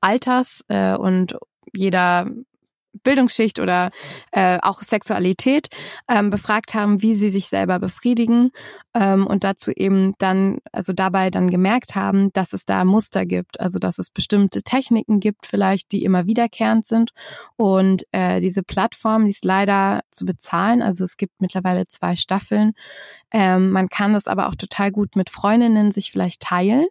Alters 0.00 0.64
äh, 0.68 0.94
und 0.96 1.36
jeder 1.74 2.26
Bildungsschicht 3.02 3.60
oder 3.60 3.90
äh, 4.32 4.58
auch 4.62 4.82
Sexualität 4.82 5.68
ähm, 6.08 6.30
befragt 6.30 6.74
haben, 6.74 7.02
wie 7.02 7.14
sie 7.14 7.30
sich 7.30 7.48
selber 7.48 7.78
befriedigen 7.78 8.50
ähm, 8.94 9.26
und 9.26 9.44
dazu 9.44 9.70
eben 9.70 10.14
dann, 10.18 10.58
also 10.72 10.92
dabei 10.92 11.30
dann 11.30 11.50
gemerkt 11.50 11.94
haben, 11.94 12.32
dass 12.32 12.52
es 12.52 12.64
da 12.64 12.84
Muster 12.84 13.26
gibt, 13.26 13.60
also 13.60 13.78
dass 13.78 13.98
es 13.98 14.10
bestimmte 14.10 14.62
Techniken 14.62 15.20
gibt 15.20 15.46
vielleicht, 15.46 15.92
die 15.92 16.04
immer 16.04 16.26
wiederkehrend 16.26 16.86
sind. 16.86 17.12
Und 17.56 18.04
äh, 18.12 18.40
diese 18.40 18.62
Plattform, 18.62 19.24
die 19.24 19.30
ist 19.30 19.44
leider 19.44 20.00
zu 20.10 20.24
bezahlen, 20.24 20.82
also 20.82 21.04
es 21.04 21.16
gibt 21.16 21.40
mittlerweile 21.40 21.86
zwei 21.86 22.16
Staffeln. 22.16 22.72
Ähm, 23.30 23.70
man 23.70 23.88
kann 23.88 24.12
das 24.12 24.28
aber 24.28 24.48
auch 24.48 24.54
total 24.54 24.90
gut 24.90 25.16
mit 25.16 25.30
Freundinnen 25.30 25.90
sich 25.90 26.10
vielleicht 26.10 26.40
teilen 26.40 26.86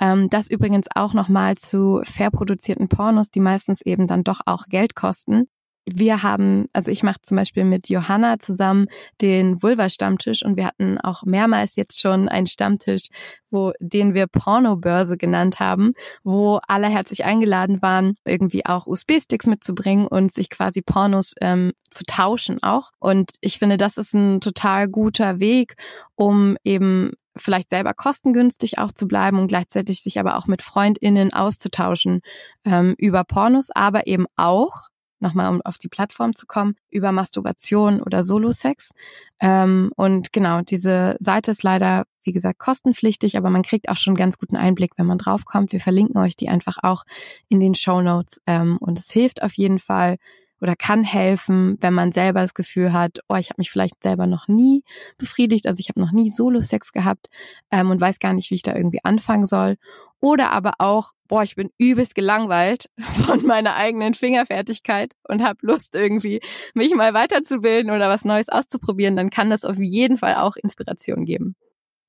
ähm, 0.00 0.28
das 0.30 0.48
übrigens 0.48 0.88
auch 0.94 1.14
nochmal 1.14 1.56
zu 1.56 2.00
fair 2.04 2.30
produzierten 2.30 2.88
Pornos, 2.88 3.30
die 3.30 3.40
meistens 3.40 3.80
eben 3.82 4.06
dann 4.06 4.24
doch 4.24 4.40
auch 4.46 4.66
Geld 4.66 4.94
kosten. 4.94 5.48
Wir 5.86 6.22
haben, 6.22 6.66
also 6.72 6.90
ich 6.90 7.02
mache 7.02 7.20
zum 7.22 7.36
Beispiel 7.36 7.64
mit 7.64 7.90
Johanna 7.90 8.38
zusammen 8.38 8.86
den 9.20 9.62
Vulva-Stammtisch 9.62 10.42
und 10.42 10.56
wir 10.56 10.66
hatten 10.66 10.98
auch 10.98 11.24
mehrmals 11.24 11.76
jetzt 11.76 12.00
schon 12.00 12.28
einen 12.28 12.46
Stammtisch, 12.46 13.08
wo 13.50 13.72
den 13.80 14.14
wir 14.14 14.26
Pornobörse 14.26 15.18
genannt 15.18 15.60
haben, 15.60 15.92
wo 16.22 16.58
alle 16.68 16.88
herzlich 16.88 17.24
eingeladen 17.24 17.82
waren, 17.82 18.16
irgendwie 18.24 18.64
auch 18.64 18.86
USB-Sticks 18.86 19.46
mitzubringen 19.46 20.06
und 20.06 20.32
sich 20.32 20.48
quasi 20.48 20.80
Pornos 20.80 21.34
ähm, 21.42 21.72
zu 21.90 22.04
tauschen 22.04 22.62
auch. 22.62 22.90
Und 22.98 23.32
ich 23.42 23.58
finde, 23.58 23.76
das 23.76 23.98
ist 23.98 24.14
ein 24.14 24.40
total 24.40 24.88
guter 24.88 25.38
Weg, 25.38 25.74
um 26.16 26.56
eben 26.64 27.12
vielleicht 27.36 27.70
selber 27.70 27.94
kostengünstig 27.94 28.78
auch 28.78 28.92
zu 28.92 29.06
bleiben 29.06 29.38
und 29.38 29.48
gleichzeitig 29.48 30.02
sich 30.02 30.18
aber 30.18 30.36
auch 30.36 30.46
mit 30.46 30.62
FreundInnen 30.62 31.32
auszutauschen 31.32 32.20
ähm, 32.64 32.94
über 32.98 33.24
Pornos, 33.24 33.70
aber 33.70 34.06
eben 34.06 34.26
auch, 34.36 34.88
nochmal 35.24 35.50
um 35.50 35.60
auf 35.62 35.78
die 35.78 35.88
Plattform 35.88 36.36
zu 36.36 36.46
kommen, 36.46 36.76
über 36.90 37.10
Masturbation 37.10 38.00
oder 38.00 38.22
Solo-Sex. 38.22 38.92
Ähm, 39.40 39.90
und 39.96 40.32
genau, 40.32 40.60
diese 40.60 41.16
Seite 41.18 41.50
ist 41.50 41.64
leider, 41.64 42.04
wie 42.22 42.32
gesagt, 42.32 42.60
kostenpflichtig, 42.60 43.36
aber 43.36 43.50
man 43.50 43.62
kriegt 43.62 43.88
auch 43.88 43.96
schon 43.96 44.14
ganz 44.14 44.38
guten 44.38 44.56
Einblick, 44.56 44.92
wenn 44.96 45.06
man 45.06 45.18
draufkommt. 45.18 45.72
Wir 45.72 45.80
verlinken 45.80 46.18
euch 46.18 46.36
die 46.36 46.48
einfach 46.48 46.78
auch 46.82 47.02
in 47.48 47.58
den 47.58 47.74
Show 47.74 48.00
Notes. 48.00 48.40
Ähm, 48.46 48.78
und 48.78 48.98
es 48.98 49.10
hilft 49.10 49.42
auf 49.42 49.54
jeden 49.54 49.80
Fall, 49.80 50.18
oder 50.60 50.76
kann 50.76 51.04
helfen, 51.04 51.76
wenn 51.80 51.92
man 51.92 52.10
selber 52.10 52.40
das 52.40 52.54
Gefühl 52.54 52.94
hat, 52.94 53.18
oh, 53.28 53.34
ich 53.34 53.50
habe 53.50 53.60
mich 53.60 53.70
vielleicht 53.70 54.02
selber 54.02 54.26
noch 54.26 54.48
nie 54.48 54.82
befriedigt, 55.18 55.66
also 55.66 55.78
ich 55.80 55.90
habe 55.90 56.00
noch 56.00 56.12
nie 56.12 56.30
Solo-Sex 56.30 56.92
gehabt 56.92 57.28
ähm, 57.70 57.90
und 57.90 58.00
weiß 58.00 58.18
gar 58.18 58.32
nicht, 58.32 58.50
wie 58.50 58.54
ich 58.54 58.62
da 58.62 58.74
irgendwie 58.74 59.04
anfangen 59.04 59.44
soll. 59.44 59.76
Oder 60.24 60.52
aber 60.52 60.72
auch, 60.78 61.12
boah, 61.28 61.42
ich 61.42 61.54
bin 61.54 61.68
übelst 61.76 62.14
gelangweilt 62.14 62.88
von 63.26 63.44
meiner 63.44 63.76
eigenen 63.76 64.14
Fingerfertigkeit 64.14 65.12
und 65.28 65.44
habe 65.44 65.58
Lust 65.60 65.94
irgendwie, 65.94 66.40
mich 66.72 66.94
mal 66.94 67.12
weiterzubilden 67.12 67.90
oder 67.90 68.08
was 68.08 68.24
Neues 68.24 68.48
auszuprobieren, 68.48 69.16
dann 69.16 69.28
kann 69.28 69.50
das 69.50 69.66
auf 69.66 69.78
jeden 69.78 70.16
Fall 70.16 70.36
auch 70.36 70.56
Inspiration 70.56 71.26
geben. 71.26 71.56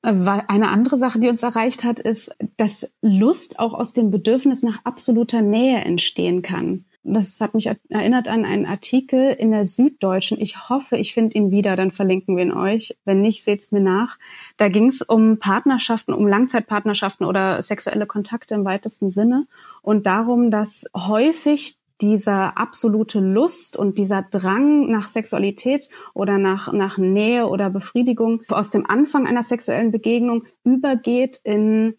Äh, 0.02 0.14
eine 0.48 0.70
andere 0.70 0.98
Sache, 0.98 1.20
die 1.20 1.28
uns 1.28 1.44
erreicht 1.44 1.84
hat, 1.84 2.00
ist, 2.00 2.32
dass 2.56 2.90
Lust 3.02 3.60
auch 3.60 3.74
aus 3.74 3.92
dem 3.92 4.12
Bedürfnis 4.12 4.64
nach 4.64 4.86
absoluter 4.86 5.42
Nähe 5.42 5.80
entstehen 5.80 6.42
kann. 6.42 6.86
Das 7.08 7.40
hat 7.40 7.54
mich 7.54 7.70
erinnert 7.90 8.28
an 8.28 8.46
einen 8.46 8.66
Artikel 8.66 9.32
in 9.32 9.52
der 9.52 9.68
Süddeutschen. 9.68 10.42
Ich 10.42 10.70
hoffe, 10.70 10.98
ich 10.98 11.14
finde 11.14 11.38
ihn 11.38 11.52
wieder, 11.52 11.76
dann 11.76 11.92
verlinken 11.92 12.36
wir 12.36 12.44
ihn 12.44 12.52
euch. 12.52 12.98
Wenn 13.06 13.22
nicht, 13.22 13.44
seht's 13.44 13.72
mir 13.72 13.80
nach. 13.80 14.18
Da 14.58 14.70
ging 14.70 14.88
es 14.88 15.04
um 15.04 15.38
Partnerschaften, 15.38 16.14
um 16.14 16.26
Langzeitpartnerschaften 16.26 17.28
oder 17.28 17.62
sexuelle 17.62 18.08
Kontakte 18.08 18.56
im 18.56 18.66
weitesten 18.66 19.12
Sinne 19.12 19.46
und 19.84 20.08
darum, 20.08 20.50
dass 20.50 20.86
häufig 20.96 21.78
dieser 22.02 22.58
absolute 22.58 23.20
Lust 23.20 23.78
und 23.78 24.00
dieser 24.00 24.24
Drang 24.24 24.90
nach 24.90 25.08
Sexualität 25.08 25.90
oder 26.16 26.40
nach, 26.40 26.74
nach 26.74 26.98
Nähe 26.98 27.48
oder 27.48 27.70
Befriedigung 27.70 28.42
aus 28.50 28.72
dem 28.72 28.90
Anfang 28.90 29.28
einer 29.28 29.44
sexuellen 29.44 29.92
Begegnung 29.92 30.46
übergeht 30.64 31.40
in 31.44 31.96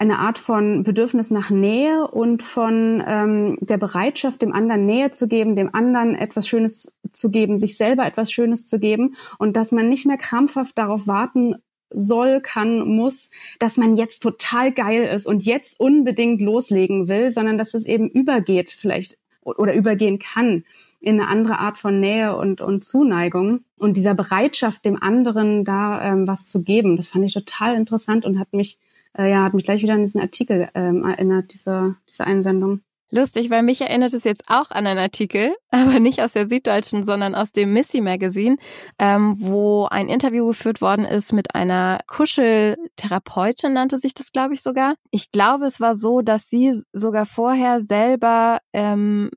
eine 0.00 0.18
Art 0.18 0.38
von 0.38 0.82
Bedürfnis 0.82 1.30
nach 1.30 1.50
Nähe 1.50 2.08
und 2.08 2.42
von 2.42 3.04
ähm, 3.06 3.58
der 3.60 3.76
Bereitschaft, 3.76 4.40
dem 4.40 4.50
anderen 4.50 4.86
Nähe 4.86 5.10
zu 5.10 5.28
geben, 5.28 5.56
dem 5.56 5.74
anderen 5.74 6.14
etwas 6.14 6.48
Schönes 6.48 6.94
zu 7.12 7.30
geben, 7.30 7.58
sich 7.58 7.76
selber 7.76 8.06
etwas 8.06 8.32
Schönes 8.32 8.64
zu 8.64 8.80
geben 8.80 9.14
und 9.38 9.58
dass 9.58 9.72
man 9.72 9.90
nicht 9.90 10.06
mehr 10.06 10.16
krampfhaft 10.16 10.78
darauf 10.78 11.06
warten 11.06 11.56
soll, 11.90 12.40
kann, 12.40 12.88
muss, 12.88 13.30
dass 13.58 13.76
man 13.76 13.98
jetzt 13.98 14.20
total 14.20 14.72
geil 14.72 15.02
ist 15.02 15.26
und 15.26 15.42
jetzt 15.42 15.78
unbedingt 15.78 16.40
loslegen 16.40 17.08
will, 17.08 17.30
sondern 17.30 17.58
dass 17.58 17.74
es 17.74 17.84
eben 17.84 18.08
übergeht 18.08 18.70
vielleicht 18.70 19.18
oder 19.42 19.74
übergehen 19.74 20.18
kann 20.18 20.64
in 21.00 21.20
eine 21.20 21.28
andere 21.28 21.58
Art 21.58 21.76
von 21.76 22.00
Nähe 22.00 22.36
und, 22.36 22.62
und 22.62 22.84
Zuneigung 22.84 23.64
und 23.76 23.98
dieser 23.98 24.14
Bereitschaft, 24.14 24.82
dem 24.86 25.02
anderen 25.02 25.66
da 25.66 26.02
ähm, 26.02 26.26
was 26.26 26.46
zu 26.46 26.62
geben. 26.62 26.96
Das 26.96 27.08
fand 27.08 27.26
ich 27.26 27.34
total 27.34 27.74
interessant 27.74 28.24
und 28.24 28.38
hat 28.38 28.54
mich 28.54 28.78
äh, 29.16 29.30
ja, 29.30 29.44
hat 29.44 29.54
mich 29.54 29.64
gleich 29.64 29.82
wieder 29.82 29.94
an 29.94 30.02
diesen 30.02 30.20
Artikel 30.20 30.68
ähm, 30.74 31.04
erinnert, 31.04 31.52
diese, 31.52 31.96
diese 32.08 32.26
Einsendung. 32.26 32.80
Lustig, 33.12 33.50
weil 33.50 33.64
mich 33.64 33.80
erinnert 33.80 34.14
es 34.14 34.22
jetzt 34.22 34.44
auch 34.46 34.70
an 34.70 34.86
einen 34.86 35.00
Artikel, 35.00 35.56
aber 35.70 35.98
nicht 35.98 36.22
aus 36.22 36.32
der 36.32 36.48
Süddeutschen, 36.48 37.04
sondern 37.04 37.34
aus 37.34 37.50
dem 37.50 37.72
Missy 37.72 38.00
Magazine, 38.00 38.56
ähm, 38.98 39.34
wo 39.38 39.86
ein 39.86 40.08
Interview 40.08 40.46
geführt 40.46 40.80
worden 40.80 41.04
ist 41.04 41.32
mit 41.32 41.54
einer 41.54 42.00
Kuscheltherapeutin, 42.06 43.72
nannte 43.72 43.98
sich 43.98 44.14
das, 44.14 44.30
glaube 44.30 44.54
ich, 44.54 44.62
sogar. 44.62 44.94
Ich 45.10 45.32
glaube, 45.32 45.66
es 45.66 45.80
war 45.80 45.96
so, 45.96 46.20
dass 46.20 46.48
sie 46.48 46.80
sogar 46.92 47.26
vorher 47.26 47.80
selber 47.80 48.58
ähm, 48.72 49.30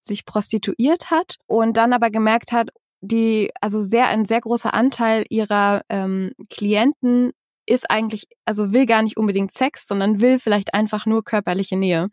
sich 0.00 0.24
prostituiert 0.24 1.10
hat 1.10 1.36
und 1.46 1.76
dann 1.76 1.92
aber 1.92 2.08
gemerkt 2.10 2.52
hat, 2.52 2.70
die, 3.00 3.50
also 3.60 3.80
sehr, 3.80 4.08
ein 4.08 4.24
sehr 4.24 4.40
großer 4.40 4.74
Anteil 4.74 5.24
ihrer 5.28 5.82
ähm, 5.88 6.32
Klienten 6.50 7.32
ist 7.68 7.90
eigentlich, 7.90 8.28
also 8.44 8.72
will 8.72 8.86
gar 8.86 9.02
nicht 9.02 9.16
unbedingt 9.16 9.52
Sex, 9.52 9.86
sondern 9.86 10.20
will 10.20 10.38
vielleicht 10.38 10.74
einfach 10.74 11.06
nur 11.06 11.24
körperliche 11.24 11.76
Nähe. 11.76 12.08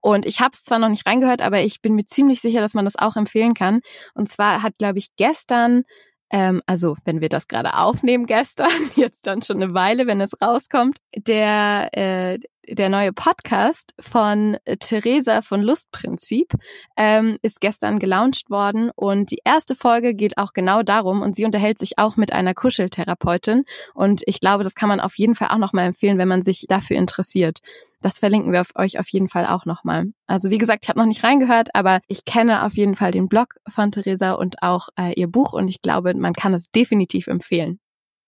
Und 0.00 0.26
ich 0.26 0.40
habe 0.40 0.50
es 0.52 0.62
zwar 0.62 0.78
noch 0.78 0.88
nicht 0.88 1.06
reingehört, 1.06 1.42
aber 1.42 1.60
ich 1.60 1.80
bin 1.80 1.94
mir 1.94 2.06
ziemlich 2.06 2.40
sicher, 2.40 2.60
dass 2.60 2.74
man 2.74 2.84
das 2.84 2.96
auch 2.96 3.16
empfehlen 3.16 3.54
kann. 3.54 3.80
Und 4.14 4.28
zwar 4.28 4.62
hat, 4.62 4.78
glaube 4.78 4.98
ich, 4.98 5.14
gestern 5.16 5.84
ähm, 6.30 6.60
also 6.66 6.96
wenn 7.04 7.20
wir 7.20 7.28
das 7.28 7.46
gerade 7.46 7.74
aufnehmen 7.78 8.26
gestern, 8.26 8.68
jetzt 8.96 9.26
dann 9.26 9.42
schon 9.42 9.62
eine 9.62 9.74
Weile, 9.74 10.06
wenn 10.06 10.20
es 10.20 10.40
rauskommt, 10.42 10.98
der, 11.16 11.88
äh, 11.92 12.38
der 12.68 12.88
neue 12.88 13.12
Podcast 13.12 13.94
von 13.98 14.56
Theresa 14.80 15.42
von 15.42 15.62
Lustprinzip 15.62 16.52
ähm, 16.96 17.38
ist 17.42 17.60
gestern 17.60 17.98
gelauncht 17.98 18.50
worden 18.50 18.90
und 18.94 19.30
die 19.30 19.40
erste 19.44 19.74
Folge 19.74 20.14
geht 20.14 20.38
auch 20.38 20.52
genau 20.52 20.82
darum 20.82 21.22
und 21.22 21.36
sie 21.36 21.44
unterhält 21.44 21.78
sich 21.78 21.98
auch 21.98 22.16
mit 22.16 22.32
einer 22.32 22.54
Kuscheltherapeutin 22.54 23.64
und 23.94 24.22
ich 24.26 24.40
glaube, 24.40 24.64
das 24.64 24.74
kann 24.74 24.88
man 24.88 25.00
auf 25.00 25.16
jeden 25.16 25.34
Fall 25.34 25.48
auch 25.48 25.58
nochmal 25.58 25.86
empfehlen, 25.86 26.18
wenn 26.18 26.28
man 26.28 26.42
sich 26.42 26.66
dafür 26.68 26.96
interessiert. 26.96 27.60
Das 28.02 28.18
verlinken 28.18 28.52
wir 28.52 28.60
auf 28.60 28.76
euch 28.76 28.98
auf 28.98 29.08
jeden 29.08 29.28
Fall 29.28 29.46
auch 29.46 29.64
nochmal. 29.64 30.06
Also 30.26 30.50
wie 30.50 30.58
gesagt, 30.58 30.84
ich 30.84 30.88
habe 30.88 30.98
noch 30.98 31.06
nicht 31.06 31.24
reingehört, 31.24 31.74
aber 31.74 32.00
ich 32.08 32.24
kenne 32.24 32.64
auf 32.64 32.74
jeden 32.74 32.94
Fall 32.94 33.10
den 33.10 33.28
Blog 33.28 33.54
von 33.68 33.90
Theresa 33.90 34.32
und 34.32 34.62
auch 34.62 34.88
äh, 34.98 35.12
ihr 35.14 35.28
Buch 35.28 35.52
und 35.52 35.68
ich 35.68 35.82
glaube, 35.82 36.14
man 36.14 36.34
kann 36.34 36.54
es 36.54 36.70
definitiv 36.70 37.26
empfehlen. 37.26 37.80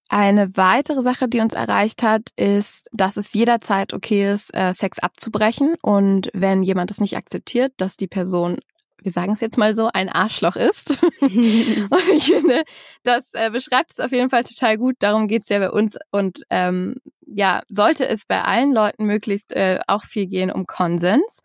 Eine 0.09 0.57
weitere 0.57 1.03
Sache, 1.03 1.29
die 1.29 1.41
uns 1.41 1.55
erreicht 1.55 2.03
hat, 2.03 2.31
ist, 2.37 2.89
dass 2.93 3.17
es 3.17 3.35
jederzeit 3.35 3.93
okay 3.93 4.33
ist, 4.33 4.55
äh, 4.55 4.73
Sex 4.73 4.99
abzubrechen 4.99 5.75
und 5.83 6.31
wenn 6.33 6.63
jemand 6.63 6.91
das 6.91 7.01
nicht 7.01 7.17
akzeptiert, 7.17 7.73
dass 7.77 7.97
die 7.97 8.09
Person 8.09 8.59
wir 9.01 9.13
sagen 9.13 9.33
es 9.33 9.41
jetzt 9.41 9.59
mal 9.59 9.75
so, 9.75 9.89
ein 9.93 10.09
Arschloch 10.09 10.57
ist. 10.57 11.03
und 11.21 12.09
ich 12.17 12.25
finde, 12.25 12.65
das 13.05 13.33
äh, 13.33 13.51
beschreibt 13.51 13.93
es 13.93 14.01
auf 14.01 14.13
jeden 14.13 14.29
Fall 14.29 14.45
total 14.45 14.77
gut. 14.77 14.97
Darum 14.99 15.29
geht's 15.29 15.49
ja 15.49 15.59
bei 15.59 15.71
uns. 15.71 15.97
Und 16.11 16.43
ähm, 16.51 16.97
ja, 17.27 17.63
sollte 17.69 18.09
es 18.09 18.25
bei 18.25 18.43
allen 18.43 18.73
Leuten 18.73 19.05
möglichst 19.05 19.53
äh, 19.53 19.79
auch 19.87 20.05
viel 20.05 20.27
gehen 20.27 20.51
um 20.51 20.67
Konsens. 20.67 21.43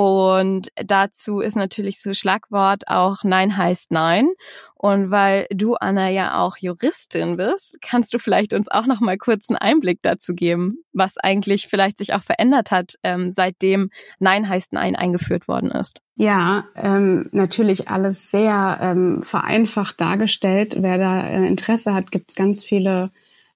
Und 0.00 0.68
dazu 0.76 1.40
ist 1.40 1.56
natürlich 1.56 2.00
so 2.00 2.14
Schlagwort 2.14 2.88
auch 2.88 3.22
Nein 3.22 3.58
heißt 3.58 3.92
Nein. 3.92 4.30
Und 4.74 5.10
weil 5.10 5.46
du, 5.50 5.74
Anna, 5.74 6.08
ja 6.08 6.38
auch 6.40 6.56
Juristin 6.56 7.36
bist, 7.36 7.76
kannst 7.82 8.14
du 8.14 8.18
vielleicht 8.18 8.54
uns 8.54 8.70
auch 8.70 8.86
noch 8.86 9.00
mal 9.00 9.18
kurz 9.18 9.50
einen 9.50 9.58
Einblick 9.58 9.98
dazu 10.00 10.32
geben, 10.32 10.70
was 10.94 11.18
eigentlich 11.18 11.68
vielleicht 11.68 11.98
sich 11.98 12.14
auch 12.14 12.22
verändert 12.22 12.70
hat, 12.70 12.94
ähm, 13.02 13.30
seitdem 13.30 13.90
Nein 14.18 14.48
heißt 14.48 14.72
Nein 14.72 14.96
eingeführt 14.96 15.48
worden 15.48 15.70
ist. 15.70 16.00
Ja, 16.14 16.64
ähm, 16.76 17.28
natürlich 17.32 17.90
alles 17.90 18.30
sehr 18.30 18.78
ähm, 18.80 19.22
vereinfacht 19.22 20.00
dargestellt. 20.00 20.76
Wer 20.78 20.96
da 20.96 21.28
äh, 21.28 21.46
Interesse 21.46 21.92
hat, 21.92 22.10
gibt 22.10 22.30
es 22.30 22.36
ganz 22.36 22.64
viele 22.64 23.10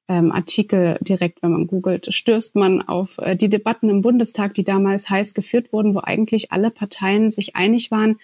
ähm, 0.08 0.32
Artikel 0.32 0.98
direkt, 1.00 1.42
wenn 1.42 1.52
man 1.52 1.66
googelt, 1.66 2.12
stößt 2.12 2.56
man 2.56 2.82
auf 2.82 3.18
äh, 3.18 3.36
die 3.36 3.48
Debatten 3.48 3.88
im 3.88 4.02
Bundestag, 4.02 4.54
die 4.54 4.64
damals 4.64 5.08
heiß 5.08 5.34
geführt 5.34 5.72
wurden, 5.72 5.94
wo 5.94 6.00
eigentlich 6.00 6.52
alle 6.52 6.70
Parteien 6.70 7.30
sich 7.30 7.56
einig 7.56 7.90
waren, 7.90 8.18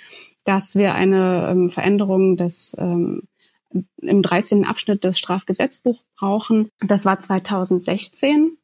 dass 0.45 0.75
wir 0.75 0.95
eine 0.95 1.49
ähm, 1.51 1.71
Veränderung 1.71 2.37
des 2.37 2.77
ähm, 2.79 3.23
im 3.99 4.23
13. 4.23 4.65
Abschnitt 4.65 5.05
des 5.05 5.19
Strafgesetzbuchs 5.19 6.05
brauchen. 6.17 6.71
Das 6.81 7.05
war 7.05 7.19
2016. 7.19 8.57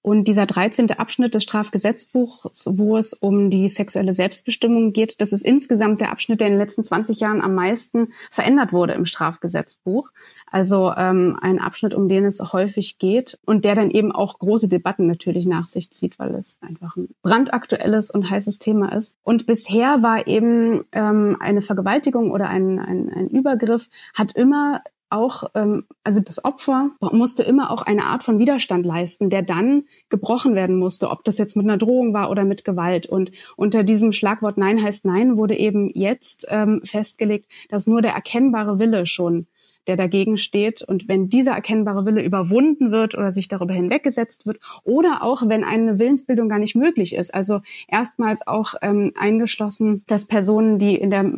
Und 0.00 0.28
dieser 0.28 0.46
13. 0.46 0.92
Abschnitt 0.92 1.34
des 1.34 1.42
Strafgesetzbuchs, 1.42 2.64
wo 2.66 2.96
es 2.96 3.12
um 3.12 3.50
die 3.50 3.68
sexuelle 3.68 4.12
Selbstbestimmung 4.12 4.92
geht, 4.92 5.20
das 5.20 5.32
ist 5.32 5.44
insgesamt 5.44 6.00
der 6.00 6.12
Abschnitt, 6.12 6.40
der 6.40 6.46
in 6.46 6.54
den 6.54 6.60
letzten 6.60 6.84
20 6.84 7.20
Jahren 7.20 7.40
am 7.40 7.54
meisten 7.54 8.12
verändert 8.30 8.72
wurde 8.72 8.92
im 8.92 9.06
Strafgesetzbuch. 9.06 10.10
Also 10.46 10.92
ähm, 10.96 11.36
ein 11.42 11.58
Abschnitt, 11.58 11.94
um 11.94 12.08
den 12.08 12.24
es 12.24 12.40
häufig 12.52 12.98
geht 12.98 13.38
und 13.44 13.64
der 13.64 13.74
dann 13.74 13.90
eben 13.90 14.12
auch 14.12 14.38
große 14.38 14.68
Debatten 14.68 15.06
natürlich 15.06 15.46
nach 15.46 15.66
sich 15.66 15.90
zieht, 15.90 16.18
weil 16.18 16.34
es 16.34 16.58
einfach 16.60 16.96
ein 16.96 17.08
brandaktuelles 17.22 18.10
und 18.10 18.30
heißes 18.30 18.58
Thema 18.58 18.92
ist. 18.92 19.18
Und 19.24 19.46
bisher 19.46 20.02
war 20.02 20.26
eben 20.26 20.84
ähm, 20.92 21.36
eine 21.40 21.60
Vergewaltigung 21.60 22.30
oder 22.30 22.48
ein, 22.48 22.78
ein, 22.78 23.12
ein 23.12 23.28
Übergriff 23.28 23.88
hat 24.14 24.32
immer 24.32 24.80
auch, 25.10 25.44
ähm, 25.54 25.84
also 26.04 26.20
das 26.20 26.44
Opfer 26.44 26.90
musste 27.00 27.42
immer 27.42 27.70
auch 27.70 27.82
eine 27.82 28.04
Art 28.04 28.22
von 28.22 28.38
Widerstand 28.38 28.84
leisten, 28.84 29.30
der 29.30 29.42
dann 29.42 29.84
gebrochen 30.08 30.54
werden 30.54 30.78
musste, 30.78 31.10
ob 31.10 31.24
das 31.24 31.38
jetzt 31.38 31.56
mit 31.56 31.66
einer 31.66 31.78
Drohung 31.78 32.14
war 32.14 32.30
oder 32.30 32.44
mit 32.44 32.64
Gewalt. 32.64 33.06
Und 33.06 33.30
unter 33.56 33.84
diesem 33.84 34.12
Schlagwort 34.12 34.58
Nein 34.58 34.82
heißt 34.82 35.04
Nein 35.04 35.36
wurde 35.36 35.56
eben 35.56 35.90
jetzt 35.94 36.46
ähm, 36.50 36.82
festgelegt, 36.84 37.50
dass 37.68 37.86
nur 37.86 38.02
der 38.02 38.12
erkennbare 38.12 38.78
Wille 38.78 39.06
schon 39.06 39.46
der 39.88 39.96
dagegen 39.96 40.36
steht. 40.36 40.82
Und 40.82 41.08
wenn 41.08 41.28
dieser 41.28 41.52
erkennbare 41.52 42.04
Wille 42.04 42.22
überwunden 42.22 42.92
wird 42.92 43.14
oder 43.16 43.32
sich 43.32 43.48
darüber 43.48 43.72
hinweggesetzt 43.72 44.46
wird 44.46 44.58
oder 44.84 45.22
auch 45.22 45.48
wenn 45.48 45.64
eine 45.64 45.98
Willensbildung 45.98 46.48
gar 46.48 46.58
nicht 46.58 46.76
möglich 46.76 47.14
ist, 47.14 47.34
also 47.34 47.62
erstmals 47.88 48.46
auch 48.46 48.74
ähm, 48.82 49.12
eingeschlossen, 49.18 50.04
dass 50.06 50.26
Personen, 50.26 50.78
die 50.78 50.94
in 50.94 51.10
der 51.10 51.32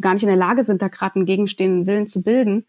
gar 0.00 0.14
nicht 0.14 0.22
in 0.22 0.28
der 0.28 0.36
Lage 0.36 0.64
sind, 0.64 0.80
da 0.82 0.88
gerade 0.88 1.16
einen 1.16 1.26
gegenstehenden 1.26 1.86
Willen 1.86 2.06
zu 2.06 2.22
bilden, 2.22 2.64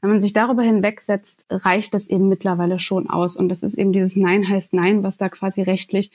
wenn 0.00 0.10
man 0.10 0.20
sich 0.20 0.32
darüber 0.32 0.62
hinwegsetzt, 0.62 1.46
reicht 1.50 1.94
das 1.94 2.08
eben 2.08 2.28
mittlerweile 2.28 2.78
schon 2.78 3.08
aus. 3.08 3.36
Und 3.36 3.48
das 3.48 3.62
ist 3.62 3.74
eben 3.74 3.92
dieses 3.92 4.16
Nein 4.16 4.48
heißt 4.48 4.74
Nein, 4.74 5.02
was 5.02 5.16
da 5.16 5.28
quasi 5.28 5.62
rechtlich 5.62 6.10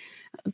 äh, 0.45 0.51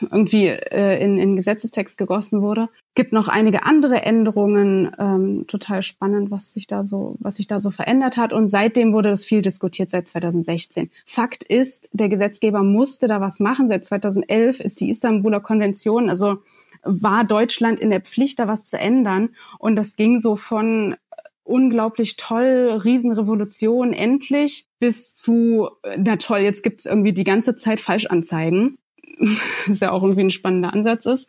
irgendwie 0.00 0.46
äh, 0.46 1.02
in, 1.02 1.18
in 1.18 1.36
Gesetzestext 1.36 1.96
gegossen 1.96 2.42
wurde. 2.42 2.68
Gibt 2.94 3.12
noch 3.12 3.28
einige 3.28 3.64
andere 3.64 4.02
Änderungen, 4.02 4.94
ähm, 4.98 5.46
total 5.46 5.82
spannend, 5.82 6.30
was 6.30 6.52
sich 6.52 6.66
da 6.66 6.84
so, 6.84 7.16
was 7.18 7.36
sich 7.36 7.46
da 7.46 7.58
so 7.58 7.70
verändert 7.70 8.16
hat. 8.16 8.32
Und 8.32 8.48
seitdem 8.48 8.92
wurde 8.92 9.08
das 9.08 9.24
viel 9.24 9.40
diskutiert 9.40 9.88
seit 9.90 10.08
2016. 10.08 10.90
Fakt 11.06 11.44
ist, 11.44 11.88
der 11.92 12.10
Gesetzgeber 12.10 12.62
musste 12.62 13.08
da 13.08 13.20
was 13.20 13.40
machen. 13.40 13.68
Seit 13.68 13.84
2011 13.84 14.60
ist 14.60 14.80
die 14.80 14.90
Istanbuler 14.90 15.40
Konvention, 15.40 16.10
also 16.10 16.38
war 16.82 17.24
Deutschland 17.24 17.80
in 17.80 17.90
der 17.90 18.00
Pflicht, 18.00 18.38
da 18.38 18.48
was 18.48 18.64
zu 18.64 18.78
ändern. 18.78 19.30
Und 19.58 19.76
das 19.76 19.96
ging 19.96 20.18
so 20.18 20.36
von 20.36 20.96
unglaublich 21.44 22.16
toll, 22.16 22.80
Riesenrevolution, 22.84 23.92
endlich, 23.92 24.66
bis 24.78 25.14
zu, 25.14 25.70
na 25.96 26.16
toll, 26.16 26.40
jetzt 26.40 26.62
gibt's 26.62 26.86
irgendwie 26.86 27.12
die 27.12 27.24
ganze 27.24 27.56
Zeit 27.56 27.80
Falschanzeigen. 27.80 28.78
Was 29.66 29.80
ja 29.80 29.92
auch 29.92 30.02
irgendwie 30.02 30.22
ein 30.24 30.30
spannender 30.30 30.72
Ansatz 30.72 31.06
ist. 31.06 31.28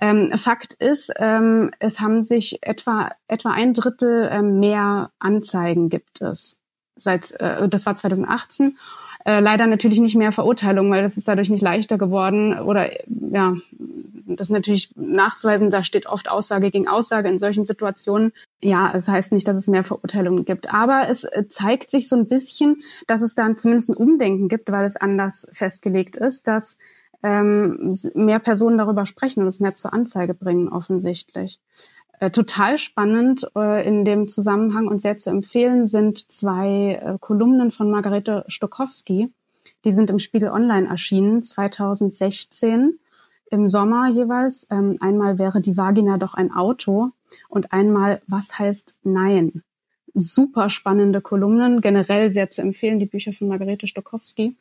Ähm, 0.00 0.32
Fakt 0.36 0.74
ist, 0.74 1.12
ähm, 1.18 1.70
es 1.78 2.00
haben 2.00 2.22
sich 2.22 2.58
etwa, 2.62 3.10
etwa 3.28 3.52
ein 3.52 3.74
Drittel 3.74 4.28
ähm, 4.30 4.60
mehr 4.60 5.10
Anzeigen 5.18 5.88
gibt 5.88 6.20
es. 6.20 6.60
Seit, 6.96 7.32
äh, 7.40 7.68
das 7.68 7.86
war 7.86 7.96
2018 7.96 8.76
äh, 9.24 9.40
leider 9.40 9.66
natürlich 9.66 10.00
nicht 10.00 10.16
mehr 10.16 10.32
Verurteilung, 10.32 10.90
weil 10.90 11.02
das 11.02 11.16
ist 11.16 11.28
dadurch 11.28 11.50
nicht 11.50 11.62
leichter 11.62 11.98
geworden. 11.98 12.58
Oder 12.58 12.90
ja, 13.06 13.54
das 14.26 14.48
ist 14.48 14.52
natürlich 14.52 14.92
nachzuweisen, 14.96 15.70
da 15.70 15.84
steht 15.84 16.06
oft 16.06 16.30
Aussage 16.30 16.70
gegen 16.70 16.88
Aussage 16.88 17.28
in 17.28 17.38
solchen 17.38 17.64
Situationen. 17.64 18.32
Ja, 18.62 18.92
es 18.94 19.08
heißt 19.08 19.32
nicht, 19.32 19.46
dass 19.46 19.56
es 19.56 19.68
mehr 19.68 19.84
Verurteilungen 19.84 20.44
gibt. 20.44 20.72
Aber 20.72 21.08
es 21.08 21.24
äh, 21.24 21.48
zeigt 21.48 21.90
sich 21.90 22.08
so 22.08 22.16
ein 22.16 22.28
bisschen, 22.28 22.82
dass 23.06 23.22
es 23.22 23.34
dann 23.34 23.56
zumindest 23.56 23.90
ein 23.90 23.96
Umdenken 23.96 24.48
gibt, 24.48 24.70
weil 24.72 24.86
es 24.86 24.96
anders 24.96 25.46
festgelegt 25.52 26.16
ist, 26.16 26.48
dass 26.48 26.78
ähm, 27.22 27.94
mehr 28.14 28.40
Personen 28.40 28.78
darüber 28.78 29.06
sprechen 29.06 29.42
und 29.42 29.46
es 29.46 29.60
mehr 29.60 29.74
zur 29.74 29.92
Anzeige 29.92 30.34
bringen, 30.34 30.68
offensichtlich. 30.68 31.60
Äh, 32.22 32.30
total 32.30 32.78
spannend 32.78 33.50
äh, 33.56 33.84
in 33.84 34.04
dem 34.04 34.28
Zusammenhang 34.28 34.86
und 34.86 35.00
sehr 35.00 35.18
zu 35.18 35.28
empfehlen 35.28 35.86
sind 35.86 36.30
zwei 36.30 37.00
äh, 37.02 37.18
Kolumnen 37.18 37.72
von 37.72 37.90
Margarete 37.90 38.44
Stokowski. 38.46 39.32
Die 39.84 39.90
sind 39.90 40.08
im 40.08 40.20
Spiegel 40.20 40.50
Online 40.50 40.88
erschienen, 40.88 41.42
2016 41.42 43.00
im 43.50 43.66
Sommer 43.66 44.08
jeweils. 44.08 44.68
Ähm, 44.70 44.98
einmal 45.00 45.38
wäre 45.38 45.60
die 45.60 45.76
Vagina 45.76 46.16
doch 46.16 46.34
ein 46.34 46.52
Auto 46.52 47.10
und 47.48 47.72
einmal 47.72 48.22
Was 48.28 48.56
heißt 48.56 48.98
Nein? 49.02 49.64
super 50.14 50.70
spannende 50.70 51.20
Kolumnen, 51.20 51.80
generell 51.80 52.30
sehr 52.30 52.50
zu 52.50 52.62
empfehlen, 52.62 52.98
die 52.98 53.06
Bücher 53.06 53.32
von 53.32 53.48
Margarete 53.48 53.86
Stokowski. 53.86 54.56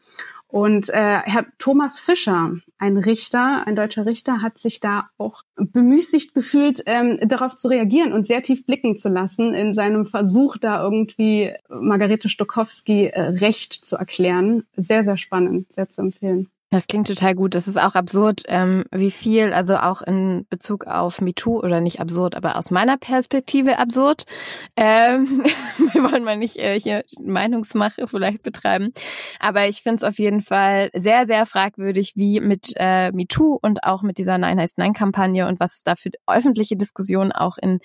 Und 0.52 0.90
äh, 0.90 1.22
Herr 1.24 1.46
Thomas 1.60 1.98
Fischer, 1.98 2.58
ein 2.78 2.98
Richter, 2.98 3.66
ein 3.66 3.78
deutscher 3.78 4.06
Richter, 4.06 4.42
hat 4.42 4.58
sich 4.58 4.82
da 4.82 5.10
auch 5.18 5.44
bemüßigt 5.56 6.34
gefühlt, 6.34 6.84
ähm, 6.88 7.20
darauf 7.26 7.56
zu 7.56 7.70
reagieren 7.70 8.12
und 8.12 8.28
sehr 8.28 8.42
tief 8.42 8.66
blicken 8.66 8.98
zu 8.98 9.08
lassen 9.08 9.54
in 9.54 9.74
seinem 9.74 10.06
Versuch, 10.06 10.58
da 10.58 10.84
irgendwie 10.84 11.54
Margarete 11.70 12.28
Stokowski 12.28 13.08
äh, 13.08 13.22
recht 13.22 13.74
zu 13.74 13.96
erklären. 13.96 14.66
Sehr, 14.76 15.06
sehr 15.06 15.16
spannend, 15.16 15.72
sehr 15.72 15.88
zu 15.88 16.02
empfehlen. 16.02 16.50
Das 16.74 16.88
klingt 16.88 17.08
total 17.08 17.36
gut. 17.36 17.54
Das 17.54 17.68
ist 17.68 17.76
auch 17.76 17.96
absurd, 17.96 18.44
ähm, 18.48 18.86
wie 18.94 19.12
viel, 19.12 19.52
also 19.52 19.76
auch 19.76 20.02
in 20.02 20.46
Bezug 20.50 20.88
auf 20.88 21.20
MeToo 21.20 21.60
oder 21.60 21.82
nicht 21.82 22.00
absurd, 22.00 22.34
aber 22.34 22.58
aus 22.58 22.72
meiner 22.72 22.96
Perspektive 22.96 23.78
absurd. 23.78 24.24
Ähm, 24.78 25.44
wir 25.92 26.04
wollen 26.10 26.24
mal 26.24 26.38
nicht 26.38 26.56
äh, 26.56 26.80
hier 26.80 27.04
Meinungsmache 27.22 28.08
vielleicht 28.08 28.42
betreiben, 28.42 28.94
aber 29.42 29.68
ich 29.68 29.84
finde 29.84 29.98
es 29.98 30.04
auf 30.04 30.18
jeden 30.18 30.40
Fall 30.40 30.90
sehr, 30.94 31.28
sehr 31.28 31.46
fragwürdig, 31.46 32.14
wie 32.16 32.40
mit 32.40 32.72
äh, 32.78 33.12
MeToo 33.12 33.60
und 33.62 33.84
auch 33.84 34.02
mit 34.02 34.18
dieser 34.18 34.38
Nein 34.38 34.58
heißt 34.58 34.78
Nein-Kampagne 34.78 35.50
und 35.50 35.60
was 35.60 35.76
es 35.76 35.84
da 35.84 35.96
für 35.96 36.12
öffentliche 36.26 36.78
Diskussionen 36.78 37.34
auch 37.34 37.58
in 37.58 37.80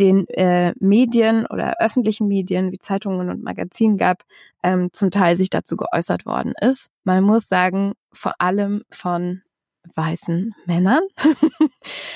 den 0.00 0.26
äh, 0.30 0.74
Medien 0.80 1.46
oder 1.46 1.76
öffentlichen 1.78 2.26
Medien 2.26 2.72
wie 2.72 2.80
Zeitungen 2.80 3.30
und 3.30 3.44
Magazinen 3.44 3.96
gab, 3.96 4.24
ähm, 4.64 4.88
zum 4.92 5.12
Teil 5.12 5.36
sich 5.36 5.50
dazu 5.50 5.76
geäußert 5.76 6.26
worden 6.26 6.52
ist. 6.60 6.90
Man 7.04 7.22
muss 7.22 7.48
sagen, 7.48 7.94
vor 8.12 8.34
allem 8.38 8.82
von 8.90 9.42
weißen 9.94 10.54
Männern. 10.66 11.02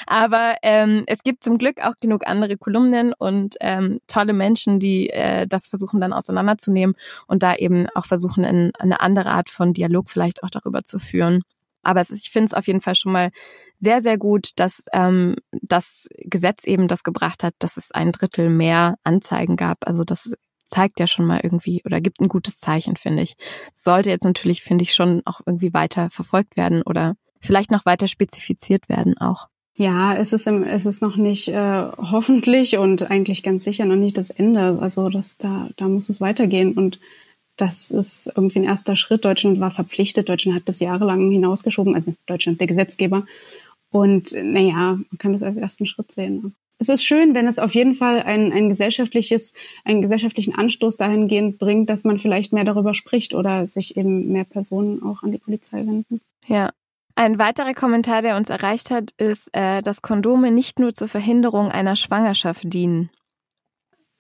Aber 0.06 0.56
ähm, 0.62 1.04
es 1.06 1.22
gibt 1.22 1.44
zum 1.44 1.58
Glück 1.58 1.84
auch 1.84 1.94
genug 2.00 2.26
andere 2.26 2.56
Kolumnen 2.56 3.12
und 3.12 3.56
ähm, 3.60 4.00
tolle 4.06 4.32
Menschen, 4.32 4.80
die 4.80 5.10
äh, 5.10 5.46
das 5.46 5.68
versuchen 5.68 6.00
dann 6.00 6.12
auseinanderzunehmen 6.12 6.96
und 7.26 7.42
da 7.42 7.54
eben 7.54 7.86
auch 7.94 8.06
versuchen, 8.06 8.44
in, 8.44 8.72
eine 8.78 9.00
andere 9.00 9.30
Art 9.30 9.50
von 9.50 9.72
Dialog 9.72 10.08
vielleicht 10.10 10.42
auch 10.42 10.50
darüber 10.50 10.82
zu 10.82 10.98
führen. 10.98 11.42
Aber 11.82 12.00
ist, 12.00 12.10
ich 12.12 12.30
finde 12.30 12.46
es 12.46 12.54
auf 12.54 12.66
jeden 12.66 12.80
Fall 12.80 12.94
schon 12.94 13.12
mal 13.12 13.30
sehr, 13.78 14.00
sehr 14.00 14.18
gut, 14.18 14.50
dass 14.56 14.86
ähm, 14.92 15.36
das 15.52 16.08
Gesetz 16.18 16.64
eben 16.64 16.88
das 16.88 17.02
gebracht 17.02 17.44
hat, 17.44 17.54
dass 17.60 17.76
es 17.76 17.92
ein 17.92 18.12
Drittel 18.12 18.50
mehr 18.50 18.96
Anzeigen 19.04 19.56
gab. 19.56 19.86
Also 19.86 20.04
das 20.04 20.34
zeigt 20.68 21.00
ja 21.00 21.06
schon 21.06 21.26
mal 21.26 21.40
irgendwie 21.42 21.82
oder 21.84 22.00
gibt 22.00 22.20
ein 22.20 22.28
gutes 22.28 22.60
Zeichen, 22.60 22.96
finde 22.96 23.22
ich. 23.22 23.34
Sollte 23.72 24.10
jetzt 24.10 24.24
natürlich, 24.24 24.62
finde 24.62 24.82
ich, 24.82 24.94
schon 24.94 25.22
auch 25.24 25.40
irgendwie 25.44 25.74
weiter 25.74 26.10
verfolgt 26.10 26.56
werden 26.56 26.82
oder 26.82 27.16
vielleicht 27.40 27.70
noch 27.70 27.86
weiter 27.86 28.06
spezifiziert 28.06 28.88
werden 28.88 29.18
auch. 29.18 29.48
Ja, 29.74 30.16
es 30.16 30.32
ist, 30.32 30.48
im, 30.48 30.64
es 30.64 30.86
ist 30.86 31.02
noch 31.02 31.16
nicht 31.16 31.48
äh, 31.48 31.84
hoffentlich 31.96 32.78
und 32.78 33.10
eigentlich 33.12 33.44
ganz 33.44 33.62
sicher 33.62 33.84
noch 33.84 33.96
nicht 33.96 34.16
das 34.16 34.30
Ende. 34.30 34.60
Also 34.80 35.08
das, 35.08 35.36
da, 35.38 35.68
da 35.76 35.86
muss 35.86 36.08
es 36.08 36.20
weitergehen. 36.20 36.72
Und 36.72 36.98
das 37.56 37.92
ist 37.92 38.32
irgendwie 38.34 38.58
ein 38.58 38.64
erster 38.64 38.96
Schritt. 38.96 39.24
Deutschland 39.24 39.60
war 39.60 39.70
verpflichtet. 39.70 40.28
Deutschland 40.28 40.56
hat 40.56 40.68
das 40.68 40.80
jahrelang 40.80 41.30
hinausgeschoben, 41.30 41.94
also 41.94 42.12
Deutschland, 42.26 42.58
der 42.58 42.66
Gesetzgeber. 42.66 43.24
Und 43.90 44.32
naja, 44.32 44.98
man 45.10 45.18
kann 45.18 45.32
das 45.32 45.44
als 45.44 45.56
ersten 45.56 45.86
Schritt 45.86 46.10
sehen. 46.10 46.56
Es 46.78 46.88
ist 46.88 47.04
schön, 47.04 47.34
wenn 47.34 47.48
es 47.48 47.58
auf 47.58 47.74
jeden 47.74 47.94
Fall 47.94 48.22
ein, 48.22 48.52
ein 48.52 48.68
gesellschaftliches, 48.68 49.52
einen 49.84 50.00
gesellschaftlichen 50.00 50.54
Anstoß 50.54 50.96
dahingehend 50.96 51.58
bringt, 51.58 51.90
dass 51.90 52.04
man 52.04 52.18
vielleicht 52.18 52.52
mehr 52.52 52.64
darüber 52.64 52.94
spricht 52.94 53.34
oder 53.34 53.66
sich 53.66 53.96
eben 53.96 54.30
mehr 54.32 54.44
Personen 54.44 55.02
auch 55.02 55.24
an 55.24 55.32
die 55.32 55.38
Polizei 55.38 55.78
wenden. 55.78 56.20
Ja, 56.46 56.70
ein 57.16 57.40
weiterer 57.40 57.74
Kommentar, 57.74 58.22
der 58.22 58.36
uns 58.36 58.48
erreicht 58.48 58.92
hat, 58.92 59.10
ist, 59.16 59.50
äh, 59.52 59.82
dass 59.82 60.02
Kondome 60.02 60.52
nicht 60.52 60.78
nur 60.78 60.94
zur 60.94 61.08
Verhinderung 61.08 61.68
einer 61.72 61.96
Schwangerschaft 61.96 62.62
dienen. 62.72 63.10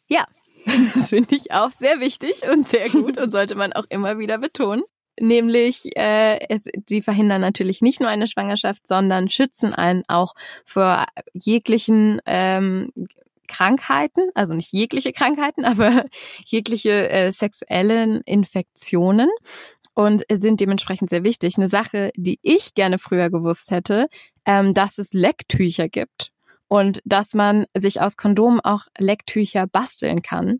Ja, 0.08 0.26
das 0.66 1.10
finde 1.10 1.36
ich 1.36 1.52
auch 1.52 1.70
sehr 1.70 2.00
wichtig 2.00 2.42
und 2.52 2.66
sehr 2.66 2.88
gut 2.88 3.18
und 3.18 3.30
sollte 3.30 3.54
man 3.54 3.72
auch 3.72 3.84
immer 3.88 4.18
wieder 4.18 4.38
betonen. 4.38 4.82
Nämlich, 5.20 5.96
äh, 5.96 6.38
es, 6.48 6.64
die 6.88 7.02
verhindern 7.02 7.40
natürlich 7.40 7.80
nicht 7.80 8.00
nur 8.00 8.08
eine 8.08 8.26
Schwangerschaft, 8.26 8.86
sondern 8.86 9.28
schützen 9.28 9.74
einen 9.74 10.02
auch 10.08 10.34
vor 10.64 11.06
jeglichen 11.32 12.20
ähm, 12.26 12.92
Krankheiten, 13.48 14.30
also 14.34 14.54
nicht 14.54 14.72
jegliche 14.72 15.12
Krankheiten, 15.12 15.64
aber 15.64 16.04
jegliche 16.44 17.08
äh, 17.10 17.32
sexuellen 17.32 18.20
Infektionen 18.22 19.30
und 19.94 20.24
sind 20.30 20.60
dementsprechend 20.60 21.10
sehr 21.10 21.24
wichtig. 21.24 21.56
Eine 21.56 21.68
Sache, 21.68 22.12
die 22.16 22.38
ich 22.42 22.74
gerne 22.74 22.98
früher 22.98 23.30
gewusst 23.30 23.72
hätte, 23.72 24.06
ähm, 24.46 24.74
dass 24.74 24.98
es 24.98 25.12
Lecktücher 25.12 25.88
gibt 25.88 26.32
und 26.68 27.00
dass 27.04 27.34
man 27.34 27.66
sich 27.76 28.00
aus 28.00 28.16
Kondomen 28.16 28.60
auch 28.60 28.84
Lecktücher 28.98 29.66
basteln 29.66 30.22
kann. 30.22 30.58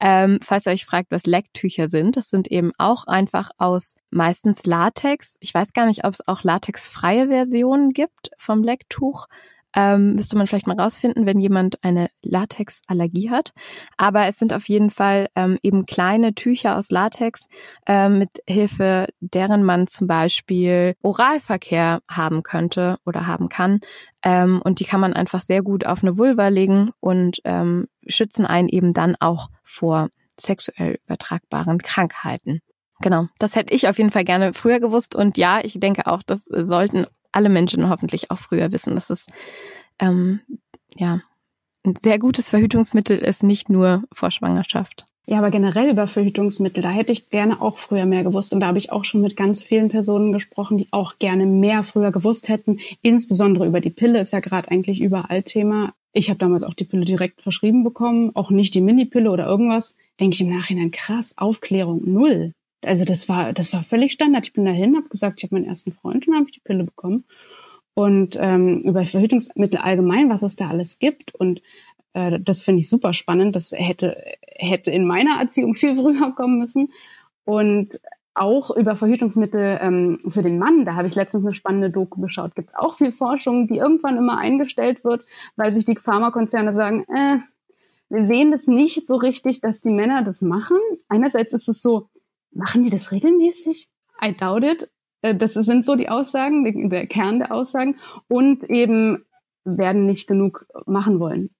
Ähm, 0.00 0.38
falls 0.42 0.66
ihr 0.66 0.72
euch 0.72 0.86
fragt, 0.86 1.10
was 1.10 1.26
Lecktücher 1.26 1.88
sind, 1.88 2.16
das 2.16 2.30
sind 2.30 2.48
eben 2.48 2.72
auch 2.78 3.06
einfach 3.06 3.50
aus 3.58 3.96
meistens 4.10 4.64
Latex. 4.64 5.36
Ich 5.40 5.52
weiß 5.52 5.74
gar 5.74 5.86
nicht, 5.86 6.04
ob 6.04 6.14
es 6.14 6.26
auch 6.26 6.42
latexfreie 6.42 7.28
Versionen 7.28 7.90
gibt 7.90 8.30
vom 8.38 8.62
Lecktuch. 8.62 9.26
Ähm, 9.74 10.14
müsste 10.14 10.36
man 10.36 10.46
vielleicht 10.46 10.66
mal 10.66 10.78
rausfinden, 10.78 11.26
wenn 11.26 11.40
jemand 11.40 11.82
eine 11.84 12.08
Latexallergie 12.22 13.30
hat. 13.30 13.52
Aber 13.96 14.26
es 14.26 14.38
sind 14.38 14.52
auf 14.52 14.68
jeden 14.68 14.90
Fall 14.90 15.28
ähm, 15.36 15.58
eben 15.62 15.86
kleine 15.86 16.34
Tücher 16.34 16.76
aus 16.76 16.90
Latex, 16.90 17.46
ähm, 17.86 18.18
mit 18.18 18.42
Hilfe 18.48 19.06
deren 19.20 19.62
man 19.62 19.86
zum 19.86 20.06
Beispiel 20.06 20.94
Oralverkehr 21.02 22.00
haben 22.10 22.42
könnte 22.42 22.98
oder 23.06 23.26
haben 23.26 23.48
kann. 23.48 23.80
Ähm, 24.22 24.60
und 24.62 24.80
die 24.80 24.84
kann 24.84 25.00
man 25.00 25.12
einfach 25.12 25.40
sehr 25.40 25.62
gut 25.62 25.86
auf 25.86 26.02
eine 26.02 26.18
Vulva 26.18 26.48
legen 26.48 26.90
und 27.00 27.40
ähm, 27.44 27.86
schützen 28.06 28.46
einen 28.46 28.68
eben 28.68 28.92
dann 28.92 29.16
auch 29.20 29.48
vor 29.62 30.08
sexuell 30.36 30.98
übertragbaren 31.06 31.78
Krankheiten. 31.78 32.60
Genau, 33.02 33.26
das 33.38 33.56
hätte 33.56 33.74
ich 33.74 33.88
auf 33.88 33.98
jeden 33.98 34.10
Fall 34.10 34.24
gerne 34.24 34.52
früher 34.52 34.78
gewusst. 34.78 35.14
Und 35.14 35.38
ja, 35.38 35.60
ich 35.62 35.80
denke 35.80 36.06
auch, 36.06 36.22
das 36.22 36.44
sollten 36.44 37.06
alle 37.32 37.48
Menschen 37.48 37.88
hoffentlich 37.88 38.30
auch 38.30 38.38
früher 38.38 38.72
wissen, 38.72 38.94
dass 38.94 39.10
es 39.10 39.26
ähm, 39.98 40.40
ja 40.96 41.22
ein 41.84 41.94
sehr 41.98 42.18
gutes 42.18 42.50
Verhütungsmittel 42.50 43.18
ist, 43.18 43.42
nicht 43.42 43.68
nur 43.70 44.04
vor 44.12 44.30
Schwangerschaft. 44.30 45.04
Ja, 45.26 45.38
aber 45.38 45.50
generell 45.50 45.90
über 45.90 46.08
Verhütungsmittel, 46.08 46.82
da 46.82 46.90
hätte 46.90 47.12
ich 47.12 47.30
gerne 47.30 47.62
auch 47.62 47.78
früher 47.78 48.04
mehr 48.04 48.24
gewusst. 48.24 48.52
Und 48.52 48.60
da 48.60 48.66
habe 48.66 48.78
ich 48.78 48.90
auch 48.90 49.04
schon 49.04 49.20
mit 49.20 49.36
ganz 49.36 49.62
vielen 49.62 49.88
Personen 49.88 50.32
gesprochen, 50.32 50.76
die 50.76 50.88
auch 50.90 51.18
gerne 51.18 51.46
mehr 51.46 51.84
früher 51.84 52.10
gewusst 52.10 52.48
hätten. 52.48 52.80
Insbesondere 53.02 53.66
über 53.66 53.80
die 53.80 53.90
Pille 53.90 54.18
ist 54.18 54.32
ja 54.32 54.40
gerade 54.40 54.70
eigentlich 54.70 55.00
überall 55.00 55.44
Thema. 55.44 55.94
Ich 56.12 56.30
habe 56.30 56.38
damals 56.38 56.64
auch 56.64 56.74
die 56.74 56.84
Pille 56.84 57.04
direkt 57.04 57.42
verschrieben 57.42 57.84
bekommen, 57.84 58.32
auch 58.34 58.50
nicht 58.50 58.74
die 58.74 58.80
Minipille 58.80 59.30
oder 59.30 59.46
irgendwas. 59.46 59.96
Denke 60.18 60.34
ich 60.34 60.40
im 60.40 60.50
Nachhinein, 60.50 60.90
krass, 60.90 61.34
Aufklärung 61.36 62.02
null. 62.04 62.52
Also 62.82 63.04
das 63.04 63.28
war, 63.28 63.52
das 63.52 63.72
war 63.72 63.82
völlig 63.82 64.12
Standard. 64.12 64.46
Ich 64.46 64.52
bin 64.52 64.64
dahin, 64.64 64.96
habe 64.96 65.08
gesagt, 65.08 65.38
ich 65.38 65.44
habe 65.44 65.54
meinen 65.54 65.66
ersten 65.66 65.92
Freund 65.92 66.26
und 66.26 66.34
habe 66.34 66.46
ich 66.46 66.52
die 66.52 66.60
Pille 66.60 66.84
bekommen. 66.84 67.24
Und 67.94 68.38
ähm, 68.40 68.82
über 68.82 69.04
Verhütungsmittel 69.04 69.78
allgemein, 69.78 70.30
was 70.30 70.42
es 70.42 70.56
da 70.56 70.68
alles 70.68 70.98
gibt. 70.98 71.34
Und 71.34 71.60
äh, 72.14 72.38
das 72.40 72.62
finde 72.62 72.80
ich 72.80 72.88
super 72.88 73.12
spannend. 73.12 73.54
Das 73.54 73.72
hätte, 73.72 74.22
hätte 74.56 74.90
in 74.90 75.06
meiner 75.06 75.38
Erziehung 75.38 75.74
viel 75.74 75.96
früher 75.96 76.32
kommen 76.32 76.58
müssen. 76.58 76.92
Und 77.44 78.00
auch 78.34 78.74
über 78.74 78.96
Verhütungsmittel 78.96 79.78
ähm, 79.82 80.20
für 80.28 80.42
den 80.42 80.58
Mann, 80.58 80.84
da 80.84 80.94
habe 80.94 81.08
ich 81.08 81.14
letztens 81.14 81.44
eine 81.44 81.54
spannende 81.54 81.90
Doku 81.90 82.20
geschaut, 82.20 82.54
gibt 82.54 82.70
es 82.70 82.76
auch 82.76 82.94
viel 82.94 83.12
Forschung, 83.12 83.66
die 83.66 83.76
irgendwann 83.76 84.16
immer 84.16 84.38
eingestellt 84.38 85.04
wird, 85.04 85.24
weil 85.56 85.72
sich 85.72 85.84
die 85.84 85.96
Pharmakonzerne 85.96 86.72
sagen, 86.72 87.04
äh, 87.14 87.38
wir 88.08 88.24
sehen 88.24 88.50
das 88.50 88.66
nicht 88.66 89.06
so 89.06 89.16
richtig, 89.16 89.60
dass 89.60 89.80
die 89.80 89.90
Männer 89.90 90.22
das 90.22 90.42
machen. 90.42 90.78
Einerseits 91.08 91.52
ist 91.52 91.68
es 91.68 91.82
so, 91.82 92.08
Machen 92.52 92.84
die 92.84 92.90
das 92.90 93.12
regelmäßig? 93.12 93.88
I 94.22 94.34
doubt 94.34 94.64
it. 94.64 94.90
Äh, 95.22 95.34
das 95.34 95.54
sind 95.54 95.84
so 95.84 95.96
die 95.96 96.08
Aussagen, 96.08 96.90
der 96.90 97.06
Kern 97.06 97.38
der 97.38 97.52
Aussagen. 97.52 97.98
Und 98.28 98.68
eben 98.68 99.24
werden 99.64 100.06
nicht 100.06 100.26
genug 100.26 100.66
machen 100.86 101.20
wollen. 101.20 101.50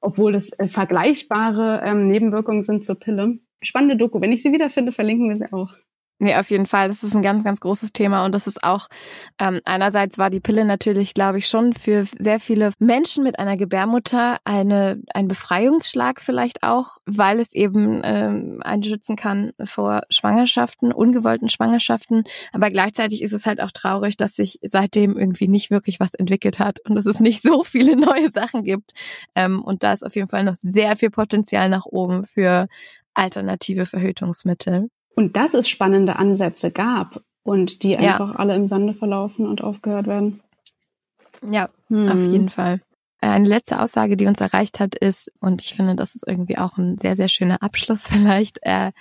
Obwohl 0.00 0.32
das 0.32 0.50
äh, 0.58 0.68
vergleichbare 0.68 1.80
ähm, 1.84 2.08
Nebenwirkungen 2.08 2.64
sind 2.64 2.84
zur 2.84 2.98
Pille. 2.98 3.38
Spannende 3.62 3.96
Doku. 3.96 4.20
Wenn 4.20 4.32
ich 4.32 4.42
sie 4.42 4.52
wiederfinde, 4.52 4.92
verlinken 4.92 5.28
wir 5.28 5.36
sie 5.36 5.52
auch. 5.52 5.74
Nee, 6.20 6.34
auf 6.34 6.50
jeden 6.50 6.66
Fall. 6.66 6.88
Das 6.88 7.04
ist 7.04 7.14
ein 7.14 7.22
ganz, 7.22 7.44
ganz 7.44 7.60
großes 7.60 7.92
Thema 7.92 8.24
und 8.24 8.34
das 8.34 8.48
ist 8.48 8.64
auch, 8.64 8.88
ähm, 9.38 9.60
einerseits 9.64 10.18
war 10.18 10.30
die 10.30 10.40
Pille 10.40 10.64
natürlich, 10.64 11.14
glaube 11.14 11.38
ich, 11.38 11.46
schon 11.46 11.74
für 11.74 12.06
sehr 12.18 12.40
viele 12.40 12.72
Menschen 12.80 13.22
mit 13.22 13.38
einer 13.38 13.56
Gebärmutter 13.56 14.38
eine, 14.44 15.00
ein 15.14 15.28
Befreiungsschlag 15.28 16.20
vielleicht 16.20 16.64
auch, 16.64 16.98
weil 17.06 17.38
es 17.38 17.54
eben 17.54 18.00
ähm, 18.02 18.60
einen 18.64 18.82
schützen 18.82 19.14
kann 19.14 19.52
vor 19.64 20.02
Schwangerschaften, 20.10 20.92
ungewollten 20.92 21.48
Schwangerschaften. 21.48 22.24
Aber 22.52 22.70
gleichzeitig 22.70 23.22
ist 23.22 23.32
es 23.32 23.46
halt 23.46 23.60
auch 23.60 23.70
traurig, 23.70 24.16
dass 24.16 24.34
sich 24.34 24.58
seitdem 24.62 25.16
irgendwie 25.16 25.46
nicht 25.46 25.70
wirklich 25.70 26.00
was 26.00 26.14
entwickelt 26.14 26.58
hat 26.58 26.80
und 26.80 26.96
dass 26.96 27.06
es 27.06 27.20
nicht 27.20 27.42
so 27.42 27.62
viele 27.62 27.94
neue 27.96 28.30
Sachen 28.30 28.64
gibt. 28.64 28.92
Ähm, 29.36 29.62
und 29.62 29.84
da 29.84 29.92
ist 29.92 30.04
auf 30.04 30.16
jeden 30.16 30.28
Fall 30.28 30.42
noch 30.42 30.56
sehr 30.56 30.96
viel 30.96 31.10
Potenzial 31.10 31.68
nach 31.68 31.86
oben 31.86 32.24
für 32.24 32.66
alternative 33.14 33.86
Verhütungsmittel. 33.86 34.88
Und 35.18 35.36
dass 35.36 35.52
es 35.52 35.68
spannende 35.68 36.14
Ansätze 36.14 36.70
gab 36.70 37.24
und 37.42 37.82
die 37.82 37.90
ja. 37.90 37.98
einfach 37.98 38.36
alle 38.36 38.54
im 38.54 38.68
Sande 38.68 38.94
verlaufen 38.94 39.48
und 39.48 39.64
aufgehört 39.64 40.06
werden. 40.06 40.40
Ja, 41.50 41.70
hm. 41.88 42.08
auf 42.08 42.20
jeden 42.20 42.48
Fall. 42.48 42.80
Eine 43.20 43.48
letzte 43.48 43.80
Aussage, 43.80 44.16
die 44.16 44.28
uns 44.28 44.40
erreicht 44.40 44.78
hat, 44.78 44.94
ist, 44.94 45.32
und 45.40 45.60
ich 45.60 45.74
finde, 45.74 45.96
das 45.96 46.14
ist 46.14 46.22
irgendwie 46.24 46.56
auch 46.56 46.78
ein 46.78 46.98
sehr, 46.98 47.16
sehr 47.16 47.26
schöner 47.26 47.64
Abschluss 47.64 48.06
vielleicht, 48.12 48.60
äh, 48.62 48.92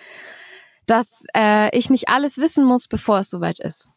dass 0.88 1.24
äh, 1.36 1.70
ich 1.78 1.92
nicht 1.92 2.10
alles 2.10 2.40
wissen 2.40 2.66
muss, 2.66 2.88
bevor 2.88 3.20
es 3.20 3.30
soweit 3.30 3.60
ist. 3.60 3.92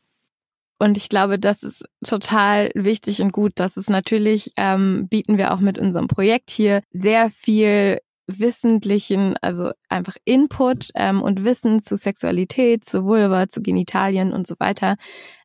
Und 0.78 0.98
ich 0.98 1.08
glaube, 1.08 1.38
das 1.38 1.62
ist 1.62 1.86
total 2.04 2.70
wichtig 2.74 3.22
und 3.22 3.32
gut. 3.32 3.52
Das 3.54 3.78
ist 3.78 3.88
natürlich, 3.88 4.52
ähm, 4.58 5.08
bieten 5.08 5.38
wir 5.38 5.54
auch 5.54 5.60
mit 5.60 5.78
unserem 5.78 6.06
Projekt 6.06 6.50
hier 6.50 6.82
sehr 6.92 7.30
viel 7.30 8.00
wissentlichen, 8.38 9.36
also 9.40 9.72
einfach 9.88 10.16
Input 10.24 10.90
ähm, 10.94 11.22
und 11.22 11.44
Wissen 11.44 11.80
zu 11.80 11.96
Sexualität, 11.96 12.84
zu 12.84 13.04
Vulva, 13.04 13.48
zu 13.48 13.62
Genitalien 13.62 14.32
und 14.32 14.46
so 14.46 14.54
weiter. 14.58 14.96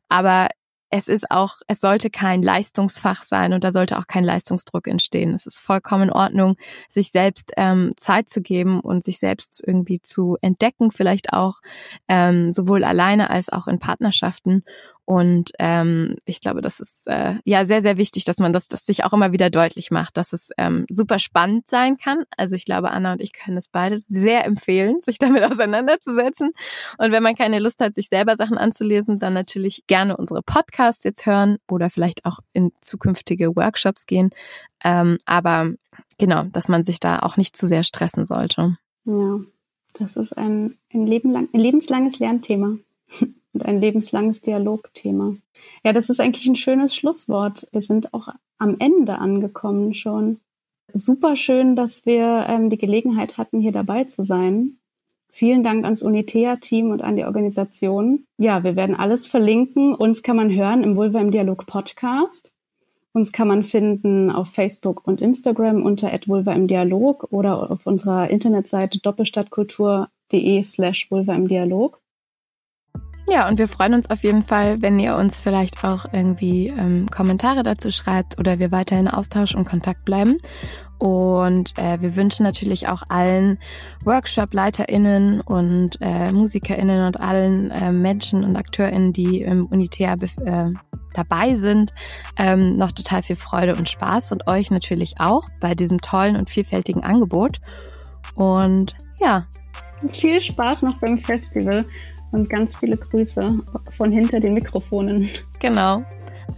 Aber 0.10 0.50
es 0.92 1.08
ist 1.08 1.30
auch, 1.32 1.58
es 1.68 1.82
sollte 1.82 2.10
kein 2.10 2.42
Leistungsfach 2.42 3.24
sein 3.24 3.54
und 3.54 3.64
da 3.64 3.72
sollte 3.72 3.98
auch 3.98 4.08
kein 4.08 4.24
Leistungsdruck 4.24 4.88
entstehen. 4.88 5.34
Es 5.34 5.46
ist 5.46 5.60
vollkommen 5.60 6.04
in 6.04 6.12
Ordnung, 6.12 6.56
sich 6.90 7.12
selbst 7.12 7.52
ähm, 7.58 7.92
Zeit 7.98 8.30
zu 8.30 8.42
geben 8.42 8.80
und 8.80 9.04
sich 9.04 9.20
selbst 9.20 9.64
irgendwie 9.66 10.00
zu 10.00 10.38
entdecken, 10.42 10.92
vielleicht 10.92 11.34
auch 11.34 11.60
ähm, 12.08 12.52
sowohl 12.52 12.84
alleine 12.84 13.30
als 13.30 13.50
auch 13.50 13.68
in 13.68 13.80
Partnerschaften 13.80 14.64
Und 15.06 15.52
ähm, 15.60 16.16
ich 16.26 16.42
glaube, 16.42 16.62
das 16.62 16.80
ist 16.80 17.08
äh, 17.08 17.36
ja 17.46 17.66
sehr, 17.66 17.84
sehr 17.84 17.98
wichtig, 17.98 18.24
dass 18.24 18.40
man 18.40 18.54
das, 18.54 18.68
das 18.68 18.88
sich 18.88 19.04
auch 19.04 19.14
immer 19.14 19.32
wieder 19.32 19.52
deutlich 19.52 19.92
macht, 19.92 20.18
dass 20.18 20.34
es 20.34 20.50
ähm, 20.58 20.86
super 20.90 21.20
spannend 21.20 21.68
sein 21.68 21.98
kann. 21.98 22.24
Also 22.38 22.56
ich 22.56 22.66
glaube, 22.66 22.90
Anna 22.90 23.14
und 23.14 23.22
ich 23.22 23.32
können 23.32 23.56
es 23.56 23.70
beide 23.70 24.00
sehr 24.00 24.46
empfehlen, 24.46 25.02
sich 25.02 25.20
damit 25.20 25.44
auseinanderzusetzen. 25.52 26.52
Und 26.98 27.12
wenn 27.12 27.22
man 27.22 27.36
keine 27.36 27.60
Lust 27.60 27.82
hat, 27.82 27.94
sich 27.94 28.10
selber 28.10 28.36
Sachen 28.36 28.58
anzulesen, 28.58 29.20
dann 29.20 29.34
natürlich 29.34 29.84
gerne 29.86 30.18
unsere 30.18 30.42
Podcasts 30.42 31.04
jetzt 31.04 31.28
hören 31.28 31.58
oder 31.70 31.92
vielleicht 31.92 32.26
auch 32.26 32.40
in 32.54 32.72
zukünftige 32.82 33.56
Workshops 33.56 34.08
gehen. 34.08 34.32
Ähm, 34.84 35.20
aber 35.26 35.74
genau, 36.18 36.44
dass 36.46 36.68
man 36.68 36.82
sich 36.82 37.00
da 37.00 37.20
auch 37.20 37.38
nicht 37.38 37.56
zu 37.56 37.68
sehr 37.68 37.84
stressen 37.84 38.26
sollte. 38.26 38.78
Ja, 39.06 39.40
das 39.94 40.16
ist 40.16 40.36
ein, 40.36 40.78
ein, 40.92 41.06
Leben 41.06 41.32
lang, 41.32 41.48
ein 41.54 41.60
lebenslanges 41.60 42.18
Lernthema 42.18 42.78
und 43.56 43.66
ein 43.66 43.80
lebenslanges 43.80 44.42
Dialogthema. 44.42 45.36
Ja, 45.84 45.94
das 45.94 46.10
ist 46.10 46.20
eigentlich 46.20 46.46
ein 46.46 46.58
schönes 46.58 46.94
Schlusswort. 46.94 47.68
Wir 47.72 47.82
sind 47.82 48.14
auch 48.14 48.28
am 48.58 48.76
Ende 48.80 49.18
angekommen 49.18 49.94
schon. 49.94 50.40
Super 50.94 51.36
schön, 51.36 51.76
dass 51.76 52.06
wir 52.06 52.46
ähm, 52.48 52.70
die 52.70 52.78
Gelegenheit 52.78 53.38
hatten, 53.38 53.60
hier 53.60 53.72
dabei 53.72 54.04
zu 54.04 54.24
sein. 54.24 54.78
Vielen 55.30 55.64
Dank 55.64 55.84
ans 55.84 56.04
Unitea-Team 56.04 56.92
und 56.92 57.02
an 57.02 57.16
die 57.16 57.26
Organisation. 57.26 58.26
Ja, 58.38 58.64
wir 58.64 58.76
werden 58.76 58.96
alles 58.96 59.26
verlinken. 59.26 59.96
Uns 59.96 60.22
kann 60.22 60.36
man 60.36 60.54
hören 60.54 60.84
im 60.84 60.96
Vulva 60.96 61.20
im 61.20 61.32
Dialog 61.32 61.66
Podcast. 61.66 62.54
Uns 63.14 63.32
kann 63.32 63.48
man 63.48 63.64
finden 63.64 64.30
auf 64.30 64.50
Facebook 64.50 65.08
und 65.08 65.22
Instagram 65.22 65.84
unter 65.84 66.12
@vulva 66.26 66.52
im 66.54 66.68
Dialog 66.68 67.28
oder 67.32 67.72
auf 67.72 67.86
unserer 67.88 68.30
Internetseite 68.30 69.00
doppelstadtkultur.de 69.00 70.64
slash 70.64 71.10
vulva 71.10 71.34
im 71.34 71.48
Dialog. 71.48 72.02
Ja, 73.28 73.48
und 73.48 73.58
wir 73.58 73.68
freuen 73.68 73.96
uns 73.96 74.10
auf 74.12 74.24
jeden 74.24 74.44
Fall, 74.44 74.82
wenn 74.84 75.00
ihr 75.00 75.16
uns 75.16 75.40
vielleicht 75.40 75.84
auch 75.84 76.06
irgendwie 76.12 76.68
ähm, 76.68 77.08
Kommentare 77.10 77.64
dazu 77.64 77.90
schreibt 77.90 78.38
oder 78.38 78.60
wir 78.60 78.72
weiterhin 78.72 79.08
Austausch 79.08 79.56
und 79.56 79.66
Kontakt 79.66 80.06
bleiben. 80.06 80.38
Und 81.00 81.78
äh, 81.78 82.02
wir 82.02 82.16
wünschen 82.16 82.44
natürlich 82.44 82.88
auch 82.88 83.02
allen 83.10 83.58
Workshop-LeiterInnen 84.06 85.42
und 85.42 85.98
äh, 86.02 86.32
MusikerInnen 86.32 87.06
und 87.06 87.20
allen 87.20 87.72
äh, 87.72 87.92
Menschen 87.92 88.44
und 88.44 88.56
AkteurInnen, 88.56 89.12
die 89.12 89.42
im 89.42 89.66
Unitea 89.66 90.14
äh, 90.46 90.72
dabei 91.14 91.56
sind, 91.56 91.94
ähm, 92.38 92.78
noch 92.78 92.92
total 92.92 93.24
viel 93.24 93.36
Freude 93.36 93.76
und 93.76 93.90
Spaß 93.90 94.32
und 94.34 94.48
euch 94.48 94.70
natürlich 94.70 95.16
auch 95.20 95.50
bei 95.60 95.74
diesem 95.74 96.00
tollen 96.00 96.36
und 96.36 96.50
vielfältigen 96.50 97.04
Angebot. 97.04 97.60
Und 98.36 98.96
ja. 99.20 99.48
Viel 100.12 100.40
Spaß 100.40 100.84
noch 100.84 101.00
beim 101.00 101.18
Festival 101.18 101.86
und 102.36 102.50
ganz 102.50 102.76
viele 102.76 102.98
Grüße 102.98 103.60
von 103.92 104.12
hinter 104.12 104.40
den 104.40 104.54
Mikrofonen. 104.54 105.30
Genau. 105.60 106.04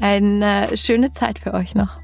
Eine 0.01 0.75
schöne 0.75 1.11
Zeit 1.11 1.39
für 1.39 1.53
euch 1.53 1.73
noch. 1.75 1.99